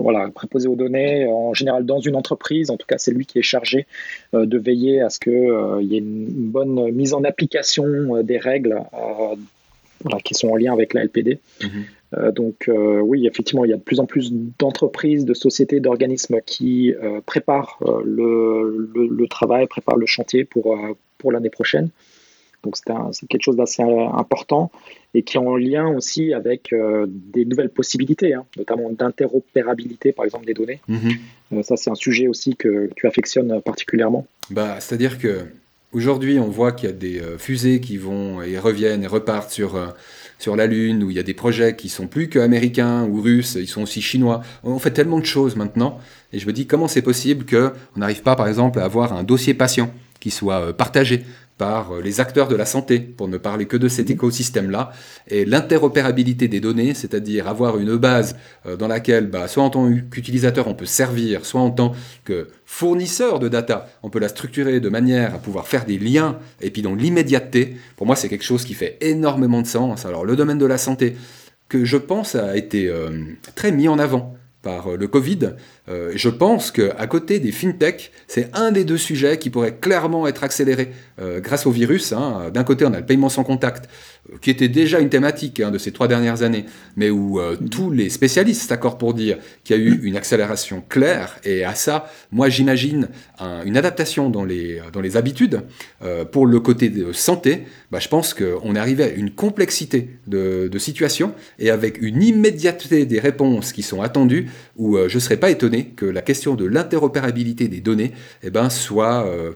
voilà, 0.00 0.28
préposé 0.34 0.68
aux 0.68 0.74
données, 0.74 1.26
en 1.26 1.54
général 1.54 1.86
dans 1.86 2.00
une 2.00 2.16
entreprise, 2.16 2.70
en 2.70 2.76
tout 2.76 2.86
cas 2.86 2.98
c'est 2.98 3.12
lui 3.12 3.24
qui 3.24 3.38
est 3.38 3.42
chargé 3.42 3.86
de 4.32 4.58
veiller 4.58 5.00
à 5.00 5.10
ce 5.10 5.18
qu'il 5.20 5.88
y 5.88 5.94
ait 5.94 5.98
une, 5.98 6.50
bonne 6.50 6.90
mise 6.92 7.14
en 7.14 7.24
application 7.24 8.22
des 8.22 8.36
règles 8.36 8.82
qui 10.24 10.34
sont 10.34 10.48
en 10.48 10.56
lien 10.56 10.72
avec 10.72 10.94
la 10.94 11.04
LPD. 11.04 11.38
Mhm. 11.62 11.84
Euh, 12.16 12.32
donc 12.32 12.68
euh, 12.68 13.00
oui, 13.00 13.26
effectivement, 13.26 13.64
il 13.64 13.70
y 13.70 13.74
a 13.74 13.76
de 13.76 13.82
plus 13.82 14.00
en 14.00 14.06
plus 14.06 14.32
d'entreprises, 14.58 15.24
de 15.24 15.34
sociétés, 15.34 15.80
d'organismes 15.80 16.40
qui 16.44 16.94
euh, 16.94 17.20
préparent 17.24 17.78
le, 18.04 19.26
travail, 19.28 19.66
préparent 19.66 19.98
le 19.98 20.06
chantier 20.06 20.44
pour, 20.44 20.78
pour 21.18 21.32
l'année 21.32 21.50
prochaine. 21.50 21.90
Donc 22.62 22.76
c'est 23.12 23.28
quelque 23.28 23.42
chose 23.42 23.56
d'assez 23.56 23.82
important 23.82 24.72
et 25.14 25.22
qui 25.22 25.36
est 25.36 25.40
en 25.40 25.56
lien 25.56 25.86
aussi 25.88 26.32
avec 26.32 26.74
des 27.06 27.44
nouvelles 27.44 27.70
possibilités, 27.70 28.34
hein, 28.34 28.44
notamment 28.56 28.90
d'interopérabilité 28.90 30.10
par 30.12 30.24
exemple 30.24 30.46
des 30.46 30.54
données. 30.54 30.80
Mhm. 30.88 31.62
ça 31.62 31.76
c'est 31.76 31.90
un 31.90 31.94
sujet 31.94 32.26
aussi 32.26 32.56
que, 32.56 32.86
que 32.86 32.94
tu 32.96 33.06
affectionnes 33.06 33.60
particulièrement. 33.60 34.26
Bah, 34.50 34.80
C'est-à-dire 34.80 35.18
que 35.18 35.46
Aujourd'hui, 35.92 36.38
on 36.38 36.48
voit 36.48 36.72
qu'il 36.72 36.88
y 36.88 36.92
a 36.92 36.94
des 36.94 37.20
euh, 37.20 37.38
fusées 37.38 37.80
qui 37.80 37.96
vont 37.96 38.42
et 38.42 38.58
reviennent 38.58 39.04
et 39.04 39.06
repartent 39.06 39.50
sur, 39.50 39.76
euh, 39.76 39.86
sur 40.38 40.56
la 40.56 40.66
Lune, 40.66 41.02
où 41.04 41.10
il 41.10 41.16
y 41.16 41.20
a 41.20 41.22
des 41.22 41.32
projets 41.32 41.76
qui 41.76 41.88
sont 41.88 42.06
plus 42.06 42.28
qu'américains 42.28 43.04
ou 43.04 43.22
russes, 43.22 43.56
ils 43.58 43.68
sont 43.68 43.82
aussi 43.82 44.02
chinois. 44.02 44.42
On 44.64 44.78
fait 44.78 44.90
tellement 44.90 45.20
de 45.20 45.24
choses 45.24 45.56
maintenant, 45.56 45.98
et 46.32 46.38
je 46.38 46.46
me 46.46 46.52
dis 46.52 46.66
comment 46.66 46.88
c'est 46.88 47.02
possible 47.02 47.46
qu'on 47.46 47.72
n'arrive 48.00 48.22
pas, 48.22 48.36
par 48.36 48.48
exemple, 48.48 48.80
à 48.80 48.84
avoir 48.84 49.12
un 49.12 49.22
dossier 49.22 49.54
patient? 49.54 49.90
Qui 50.20 50.30
soit 50.30 50.60
euh, 50.60 50.72
partagé 50.72 51.24
par 51.58 51.92
euh, 51.92 52.02
les 52.02 52.20
acteurs 52.20 52.48
de 52.48 52.56
la 52.56 52.66
santé, 52.66 52.98
pour 53.00 53.28
ne 53.28 53.38
parler 53.38 53.66
que 53.66 53.76
de 53.76 53.88
cet 53.88 54.10
écosystème-là, 54.10 54.92
et 55.28 55.44
l'interopérabilité 55.44 56.48
des 56.48 56.60
données, 56.60 56.94
c'est-à-dire 56.94 57.48
avoir 57.48 57.78
une 57.78 57.96
base 57.96 58.36
euh, 58.66 58.76
dans 58.76 58.88
laquelle, 58.88 59.28
bah, 59.28 59.48
soit 59.48 59.62
en 59.62 59.70
tant 59.70 59.90
qu'utilisateur, 60.10 60.68
on 60.68 60.74
peut 60.74 60.86
servir, 60.86 61.46
soit 61.46 61.60
en 61.60 61.70
tant 61.70 61.92
que 62.24 62.48
fournisseur 62.64 63.38
de 63.38 63.48
data, 63.48 63.88
on 64.02 64.10
peut 64.10 64.18
la 64.18 64.28
structurer 64.28 64.80
de 64.80 64.88
manière 64.88 65.34
à 65.34 65.38
pouvoir 65.38 65.66
faire 65.66 65.84
des 65.84 65.98
liens, 65.98 66.38
et 66.60 66.70
puis 66.70 66.82
dans 66.82 66.94
l'immédiateté, 66.94 67.76
pour 67.96 68.06
moi 68.06 68.16
c'est 68.16 68.28
quelque 68.28 68.44
chose 68.44 68.64
qui 68.64 68.74
fait 68.74 68.98
énormément 69.00 69.62
de 69.62 69.66
sens. 69.66 70.04
Alors 70.04 70.24
le 70.24 70.36
domaine 70.36 70.58
de 70.58 70.66
la 70.66 70.78
santé, 70.78 71.16
que 71.68 71.84
je 71.84 71.96
pense 71.96 72.34
a 72.34 72.56
été 72.56 72.88
euh, 72.88 73.10
très 73.54 73.72
mis 73.72 73.88
en 73.88 73.98
avant 73.98 74.36
par 74.62 74.96
le 74.96 75.06
Covid, 75.06 75.54
euh, 75.88 76.12
je 76.14 76.28
pense 76.28 76.70
qu'à 76.70 77.06
côté 77.06 77.38
des 77.38 77.52
fintech, 77.52 78.10
c'est 78.26 78.50
un 78.54 78.72
des 78.72 78.84
deux 78.84 78.98
sujets 78.98 79.38
qui 79.38 79.50
pourrait 79.50 79.76
clairement 79.76 80.26
être 80.26 80.42
accéléré 80.42 80.90
euh, 81.20 81.40
grâce 81.40 81.66
au 81.66 81.70
virus. 81.70 82.12
Hein. 82.12 82.50
D'un 82.52 82.64
côté, 82.64 82.84
on 82.84 82.92
a 82.92 83.00
le 83.00 83.06
paiement 83.06 83.28
sans 83.28 83.44
contact, 83.44 83.88
euh, 84.32 84.36
qui 84.40 84.50
était 84.50 84.68
déjà 84.68 84.98
une 84.98 85.08
thématique 85.08 85.60
hein, 85.60 85.70
de 85.70 85.78
ces 85.78 85.92
trois 85.92 86.08
dernières 86.08 86.42
années, 86.42 86.64
mais 86.96 87.10
où 87.10 87.40
tous 87.70 87.90
les 87.90 88.10
spécialistes 88.10 88.68
s'accordent 88.68 88.98
pour 88.98 89.14
dire 89.14 89.38
qu'il 89.62 89.76
y 89.76 89.78
a 89.78 89.82
eu 89.82 90.00
une 90.02 90.16
accélération 90.16 90.82
claire. 90.88 91.36
Et 91.44 91.64
à 91.64 91.74
ça, 91.74 92.10
moi, 92.32 92.48
j'imagine 92.48 93.08
une 93.64 93.76
adaptation 93.76 94.30
dans 94.30 94.44
les, 94.44 94.80
dans 94.92 95.00
les 95.00 95.16
habitudes. 95.16 95.60
pour 96.32 96.46
le 96.46 96.60
côté 96.60 96.88
de 96.88 97.12
santé, 97.12 97.64
bah, 97.90 97.98
je 97.98 98.08
pense 98.08 98.34
qu'on 98.34 98.74
est 98.74 98.78
arrivé 98.78 99.04
à 99.04 99.08
une 99.08 99.30
complexité 99.30 100.10
de, 100.26 100.70
situations 100.78 101.32
et 101.58 101.70
avec 101.70 102.00
une 102.02 102.22
immédiateté 102.22 103.06
des 103.06 103.18
réponses 103.18 103.72
qui 103.72 103.82
sont 103.82 104.02
attendues, 104.02 104.50
où 104.76 104.96
je 104.96 105.14
ne 105.14 105.20
serais 105.20 105.38
pas 105.38 105.50
étonné 105.50 105.75
que 105.84 106.06
la 106.06 106.22
question 106.22 106.54
de 106.54 106.64
l'interopérabilité 106.64 107.68
des 107.68 107.80
données 107.80 108.12
eh 108.42 108.50
ben, 108.50 108.70
soit 108.70 109.26
euh, 109.26 109.52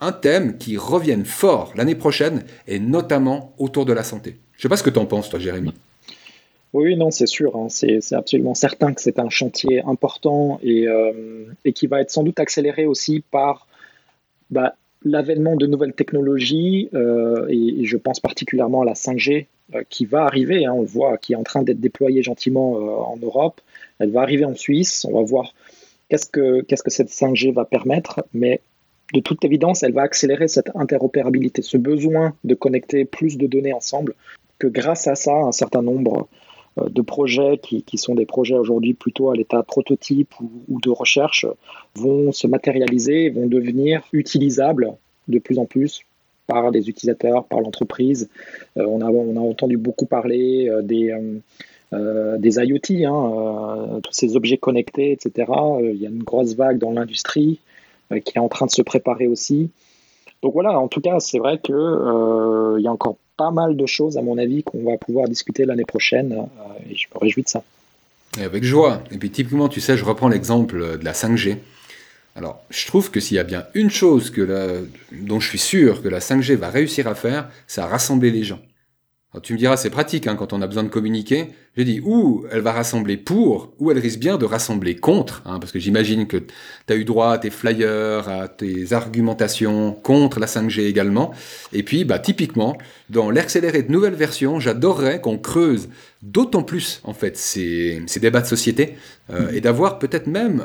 un 0.00 0.12
thème 0.12 0.58
qui 0.58 0.76
revienne 0.76 1.24
fort 1.24 1.72
l'année 1.76 1.94
prochaine, 1.94 2.44
et 2.66 2.78
notamment 2.78 3.54
autour 3.58 3.84
de 3.86 3.92
la 3.92 4.02
santé. 4.02 4.36
Je 4.52 4.58
ne 4.58 4.62
sais 4.62 4.68
pas 4.68 4.76
ce 4.76 4.82
que 4.82 4.90
tu 4.90 4.98
en 4.98 5.06
penses, 5.06 5.28
toi, 5.28 5.38
Jérémy. 5.38 5.72
Oui, 6.72 6.96
non, 6.96 7.10
c'est 7.10 7.26
sûr. 7.26 7.56
Hein. 7.56 7.68
c'est 7.68 8.00
absolument 8.12 8.54
certain 8.54 8.92
que 8.92 9.00
c'est 9.00 9.20
un 9.20 9.30
chantier 9.30 9.82
important 9.82 10.58
et, 10.62 10.88
euh, 10.88 11.44
qui 11.74 11.86
va 11.86 12.00
être 12.00 12.10
sans 12.10 12.24
doute 12.24 12.40
accéléré 12.40 12.84
aussi 12.84 13.22
par 13.30 13.68
bah, 14.50 14.74
l'avènement 15.04 15.54
de 15.56 15.66
nouvelles 15.66 15.92
technologies, 15.92 16.88
euh, 16.94 17.46
et, 17.48 17.84
je 17.84 17.96
pense 17.96 18.18
particulièrement 18.18 18.82
à 18.82 18.84
la 18.84 18.94
5G 18.94 19.46
qui 19.88 20.04
va 20.04 20.24
arriver, 20.24 20.66
hein. 20.66 20.72
on 20.74 20.82
le 20.82 20.86
voit, 20.86 21.16
qui 21.16 21.32
est 21.32 21.36
en 21.36 21.42
train 21.42 21.62
d'être 21.62 21.80
déployée 21.80 22.22
gentiment 22.22 22.72
en 22.72 23.16
Europe. 23.16 23.62
Elle 23.98 24.10
va 24.10 24.22
arriver 24.22 24.44
en 24.44 24.54
Suisse. 24.54 25.04
On 25.08 25.14
va 25.14 25.22
voir 25.22 25.54
qu'est-ce 26.08 26.26
que, 26.26 26.64
cette 26.88 27.10
5G 27.10 27.52
va 27.52 27.64
permettre, 27.64 28.24
mais 28.32 28.60
de 29.12 29.20
toute 29.20 29.44
évidence, 29.44 29.82
elle 29.82 29.92
va 29.92 30.02
accélérer 30.02 30.48
cette 30.48 30.70
interopérabilité, 30.74 31.62
ce 31.62 31.76
besoin 31.76 32.34
de 32.44 32.54
connecter 32.54 33.04
plus 33.04 33.36
de 33.36 33.46
données 33.46 33.72
ensemble, 33.72 34.14
que 34.58 34.66
grâce 34.66 35.06
à 35.06 35.14
ça, 35.14 35.34
un 35.34 35.52
certain 35.52 35.82
nombre 35.82 36.28
euh, 36.78 36.88
de 36.88 37.02
projets 37.02 37.58
qui, 37.58 37.98
sont 37.98 38.14
des 38.14 38.26
projets 38.26 38.54
aujourd'hui 38.54 38.94
plutôt 38.94 39.30
à 39.30 39.36
l'état 39.36 39.62
prototype 39.62 40.34
ou, 40.40 40.80
de 40.80 40.90
recherche 40.90 41.46
vont 41.94 42.32
se 42.32 42.46
matérialiser, 42.46 43.30
vont 43.30 43.46
devenir 43.46 44.02
utilisables 44.12 44.92
de 45.28 45.38
plus 45.38 45.58
en 45.58 45.66
plus 45.66 46.02
par 46.46 46.70
les 46.70 46.88
utilisateurs, 46.88 47.44
par 47.46 47.60
l'entreprise. 47.60 48.28
Euh, 48.76 48.84
on, 48.86 49.00
a, 49.00 49.10
on 49.10 49.36
a 49.36 49.40
entendu 49.40 49.76
beaucoup 49.76 50.06
parler 50.06 50.68
euh, 50.68 50.82
des, 50.82 51.14
euh, 51.94 52.38
des 52.38 52.56
IoT, 52.56 53.06
hein, 53.06 53.96
euh, 53.96 54.00
tous 54.00 54.12
ces 54.12 54.36
objets 54.36 54.58
connectés, 54.58 55.12
etc. 55.12 55.50
Euh, 55.50 55.92
il 55.92 56.00
y 56.00 56.06
a 56.06 56.10
une 56.10 56.22
grosse 56.22 56.54
vague 56.54 56.78
dans 56.78 56.90
l'industrie 56.90 57.60
qui 58.24 58.36
est 58.36 58.40
en 58.40 58.48
train 58.48 58.66
de 58.66 58.70
se 58.70 58.82
préparer 58.82 59.26
aussi. 59.26 59.70
Donc 60.42 60.52
voilà, 60.52 60.78
en 60.78 60.88
tout 60.88 61.00
cas, 61.00 61.20
c'est 61.20 61.38
vrai 61.38 61.58
qu'il 61.58 61.74
il 61.74 62.82
y 62.82 62.86
a 62.86 62.92
encore 62.92 63.16
pas 63.36 63.50
mal 63.50 63.76
de 63.76 63.86
choses, 63.86 64.18
à 64.18 64.22
mon 64.22 64.38
avis, 64.38 64.62
qu'on 64.62 64.84
va 64.84 64.98
pouvoir 64.98 65.26
discuter 65.26 65.64
l'année 65.64 65.86
prochaine, 65.86 66.46
et 66.88 66.94
je 66.94 67.06
me 67.12 67.18
réjouis 67.18 67.42
de 67.42 67.48
ça. 67.48 67.62
Et 68.38 68.42
avec 68.42 68.62
joie. 68.62 69.02
Et 69.10 69.16
puis 69.16 69.30
typiquement, 69.30 69.68
tu 69.68 69.80
sais, 69.80 69.96
je 69.96 70.04
reprends 70.04 70.28
l'exemple 70.28 70.98
de 70.98 71.04
la 71.04 71.12
5G. 71.12 71.56
Alors, 72.36 72.62
je 72.68 72.86
trouve 72.86 73.10
que 73.10 73.20
s'il 73.20 73.36
y 73.36 73.40
a 73.40 73.44
bien 73.44 73.64
une 73.74 73.90
chose 73.90 74.30
que 74.30 74.86
dont 75.12 75.40
je 75.40 75.48
suis 75.48 75.58
sûr 75.58 76.02
que 76.02 76.08
la 76.08 76.20
5G 76.20 76.56
va 76.56 76.68
réussir 76.68 77.08
à 77.08 77.14
faire, 77.14 77.48
c'est 77.66 77.80
à 77.80 77.86
rassembler 77.86 78.30
les 78.30 78.44
gens 78.44 78.60
tu 79.42 79.52
me 79.54 79.58
diras, 79.58 79.76
c'est 79.76 79.90
pratique 79.90 80.26
hein, 80.26 80.36
quand 80.36 80.52
on 80.52 80.62
a 80.62 80.66
besoin 80.66 80.84
de 80.84 80.88
communiquer. 80.88 81.50
J'ai 81.76 81.84
dit, 81.84 82.00
ou 82.04 82.44
elle 82.52 82.60
va 82.60 82.72
rassembler 82.72 83.16
pour, 83.16 83.72
ou 83.80 83.90
elle 83.90 83.98
risque 83.98 84.20
bien 84.20 84.36
de 84.38 84.44
rassembler 84.44 84.94
contre, 84.94 85.42
hein, 85.44 85.58
parce 85.58 85.72
que 85.72 85.80
j'imagine 85.80 86.28
que 86.28 86.36
tu 86.36 86.92
as 86.92 86.94
eu 86.94 87.04
droit 87.04 87.32
à 87.32 87.38
tes 87.38 87.50
flyers, 87.50 88.28
à 88.28 88.46
tes 88.46 88.92
argumentations 88.92 89.92
contre 89.92 90.38
la 90.38 90.46
5G 90.46 90.82
également. 90.82 91.32
Et 91.72 91.82
puis, 91.82 92.04
bah, 92.04 92.20
typiquement, 92.20 92.78
dans 93.10 93.30
l'accéléré 93.30 93.82
de 93.82 93.90
nouvelles 93.90 94.14
versions, 94.14 94.60
j'adorerais 94.60 95.20
qu'on 95.20 95.38
creuse 95.38 95.88
d'autant 96.22 96.62
plus, 96.62 97.00
en 97.02 97.12
fait, 97.12 97.36
ces, 97.36 98.00
débats 98.20 98.40
de 98.40 98.46
société, 98.46 98.94
euh, 99.30 99.50
et 99.52 99.60
d'avoir 99.60 99.98
peut-être 99.98 100.28
même 100.28 100.64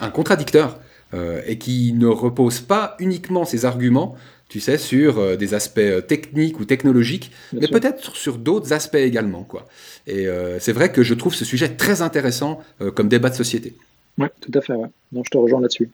un 0.00 0.10
contradicteur, 0.10 0.78
euh, 1.14 1.40
et 1.46 1.56
qui 1.56 1.92
ne 1.92 2.08
repose 2.08 2.58
pas 2.58 2.96
uniquement 2.98 3.44
ses 3.44 3.64
arguments 3.64 4.16
tu 4.48 4.60
sais, 4.60 4.78
sur 4.78 5.18
euh, 5.18 5.36
des 5.36 5.54
aspects 5.54 5.78
euh, 5.78 6.00
techniques 6.00 6.60
ou 6.60 6.64
technologiques, 6.64 7.32
mais 7.52 7.66
peut-être 7.66 8.14
sur 8.14 8.38
d'autres 8.38 8.72
aspects 8.72 8.94
également. 8.94 9.42
Quoi. 9.42 9.66
Et 10.06 10.26
euh, 10.28 10.58
c'est 10.60 10.72
vrai 10.72 10.92
que 10.92 11.02
je 11.02 11.14
trouve 11.14 11.34
ce 11.34 11.44
sujet 11.44 11.68
très 11.70 12.00
intéressant 12.02 12.60
comme 12.94 13.08
débat 13.08 13.30
de 13.30 13.34
société. 13.34 13.74
Oui, 14.18 14.28
tout 14.40 14.52
à 14.54 14.60
fait. 14.60 14.74
Non, 15.12 15.22
je 15.24 15.30
te 15.30 15.36
rejoins 15.36 15.60
là-dessus. 15.60 15.90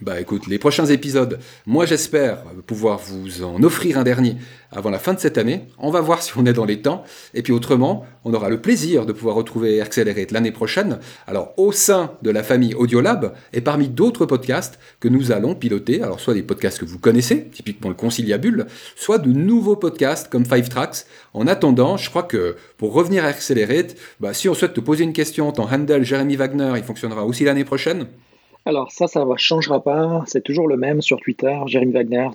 Bah 0.00 0.20
écoute, 0.20 0.46
les 0.46 0.58
prochains 0.58 0.86
épisodes, 0.86 1.40
moi 1.66 1.84
j'espère 1.84 2.44
pouvoir 2.66 3.00
vous 3.00 3.42
en 3.42 3.60
offrir 3.64 3.98
un 3.98 4.04
dernier 4.04 4.36
avant 4.70 4.90
la 4.90 5.00
fin 5.00 5.12
de 5.12 5.18
cette 5.18 5.38
année. 5.38 5.62
On 5.76 5.90
va 5.90 6.00
voir 6.00 6.22
si 6.22 6.30
on 6.36 6.46
est 6.46 6.52
dans 6.52 6.64
les 6.64 6.82
temps. 6.82 7.02
Et 7.34 7.42
puis 7.42 7.52
autrement, 7.52 8.06
on 8.24 8.32
aura 8.32 8.48
le 8.48 8.60
plaisir 8.60 9.06
de 9.06 9.12
pouvoir 9.12 9.34
retrouver 9.34 9.80
Accelerate 9.80 10.30
l'année 10.30 10.52
prochaine. 10.52 11.00
Alors 11.26 11.52
au 11.56 11.72
sein 11.72 12.12
de 12.22 12.30
la 12.30 12.44
famille 12.44 12.74
Audiolab 12.74 13.34
et 13.52 13.60
parmi 13.60 13.88
d'autres 13.88 14.24
podcasts 14.24 14.78
que 15.00 15.08
nous 15.08 15.32
allons 15.32 15.56
piloter. 15.56 16.00
Alors 16.00 16.20
soit 16.20 16.34
des 16.34 16.44
podcasts 16.44 16.78
que 16.78 16.84
vous 16.84 17.00
connaissez, 17.00 17.48
typiquement 17.48 17.88
le 17.88 17.96
Conciliabule, 17.96 18.66
soit 18.94 19.18
de 19.18 19.32
nouveaux 19.32 19.76
podcasts 19.76 20.28
comme 20.28 20.44
Five 20.44 20.68
Tracks. 20.68 21.06
En 21.34 21.48
attendant, 21.48 21.96
je 21.96 22.08
crois 22.08 22.22
que 22.22 22.54
pour 22.76 22.92
revenir 22.92 23.24
à 23.24 23.28
Accelerate, 23.28 23.96
bah, 24.20 24.32
si 24.32 24.48
on 24.48 24.54
souhaite 24.54 24.74
te 24.74 24.80
poser 24.80 25.02
une 25.02 25.12
question, 25.12 25.50
ton 25.50 25.64
handle 25.64 26.04
Jérémy 26.04 26.36
Wagner, 26.36 26.74
il 26.76 26.84
fonctionnera 26.84 27.24
aussi 27.24 27.42
l'année 27.42 27.64
prochaine. 27.64 28.06
Alors 28.68 28.92
ça, 28.92 29.08
ça 29.08 29.24
ne 29.24 29.36
changera 29.38 29.82
pas. 29.82 30.22
C'est 30.26 30.44
toujours 30.44 30.68
le 30.68 30.76
même 30.76 31.00
sur 31.00 31.18
Twitter, 31.20 31.58
Jérémy 31.64 31.94
Wagner, 31.94 32.28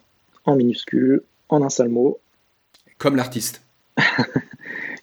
en 0.46 0.56
minuscule, 0.56 1.22
en 1.48 1.62
un 1.62 1.70
seul 1.70 1.90
mot. 1.90 2.20
Comme 2.98 3.16
l'artiste. 3.16 3.62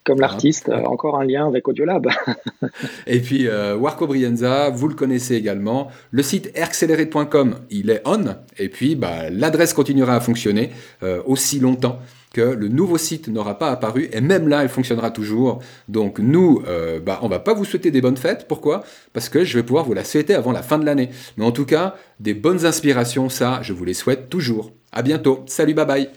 Comme 0.04 0.20
l'artiste, 0.20 0.68
euh, 0.70 0.82
encore 0.84 1.18
un 1.18 1.24
lien 1.24 1.46
avec 1.46 1.68
Audiolab. 1.68 2.08
et 3.06 3.20
puis, 3.20 3.46
euh, 3.48 3.76
Warco 3.76 4.06
Brienza, 4.06 4.70
vous 4.70 4.88
le 4.88 4.94
connaissez 4.94 5.34
également. 5.34 5.88
Le 6.10 6.22
site 6.22 6.50
accelerate.com, 6.58 7.56
il 7.70 7.90
est 7.90 8.02
on. 8.06 8.24
Et 8.58 8.68
puis, 8.68 8.96
bah, 8.96 9.28
l'adresse 9.30 9.74
continuera 9.74 10.16
à 10.16 10.20
fonctionner 10.20 10.70
euh, 11.02 11.22
aussi 11.26 11.60
longtemps 11.60 11.98
que 12.32 12.40
le 12.40 12.68
nouveau 12.68 12.98
site 12.98 13.28
n'aura 13.28 13.58
pas 13.58 13.70
apparu, 13.70 14.08
et 14.12 14.20
même 14.20 14.48
là, 14.48 14.62
il 14.62 14.68
fonctionnera 14.68 15.10
toujours. 15.10 15.60
Donc 15.88 16.18
nous, 16.18 16.62
euh, 16.66 17.00
bah, 17.00 17.18
on 17.22 17.28
va 17.28 17.40
pas 17.40 17.54
vous 17.54 17.64
souhaiter 17.64 17.90
des 17.90 18.00
bonnes 18.00 18.16
fêtes. 18.16 18.46
Pourquoi? 18.48 18.84
Parce 19.12 19.28
que 19.28 19.44
je 19.44 19.58
vais 19.58 19.64
pouvoir 19.64 19.84
vous 19.84 19.94
la 19.94 20.04
souhaiter 20.04 20.34
avant 20.34 20.52
la 20.52 20.62
fin 20.62 20.78
de 20.78 20.84
l'année. 20.84 21.10
Mais 21.36 21.44
en 21.44 21.52
tout 21.52 21.66
cas, 21.66 21.96
des 22.20 22.34
bonnes 22.34 22.64
inspirations, 22.64 23.28
ça, 23.28 23.60
je 23.62 23.72
vous 23.72 23.84
les 23.84 23.94
souhaite 23.94 24.28
toujours. 24.28 24.72
À 24.92 25.02
bientôt. 25.02 25.42
Salut, 25.46 25.74
bye 25.74 25.86
bye. 25.86 26.08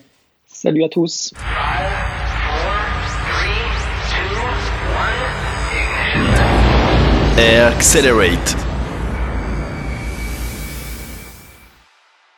Salut 0.46 0.84
à 0.84 0.89
tous. 0.89 1.34
Accelerate 7.38 8.62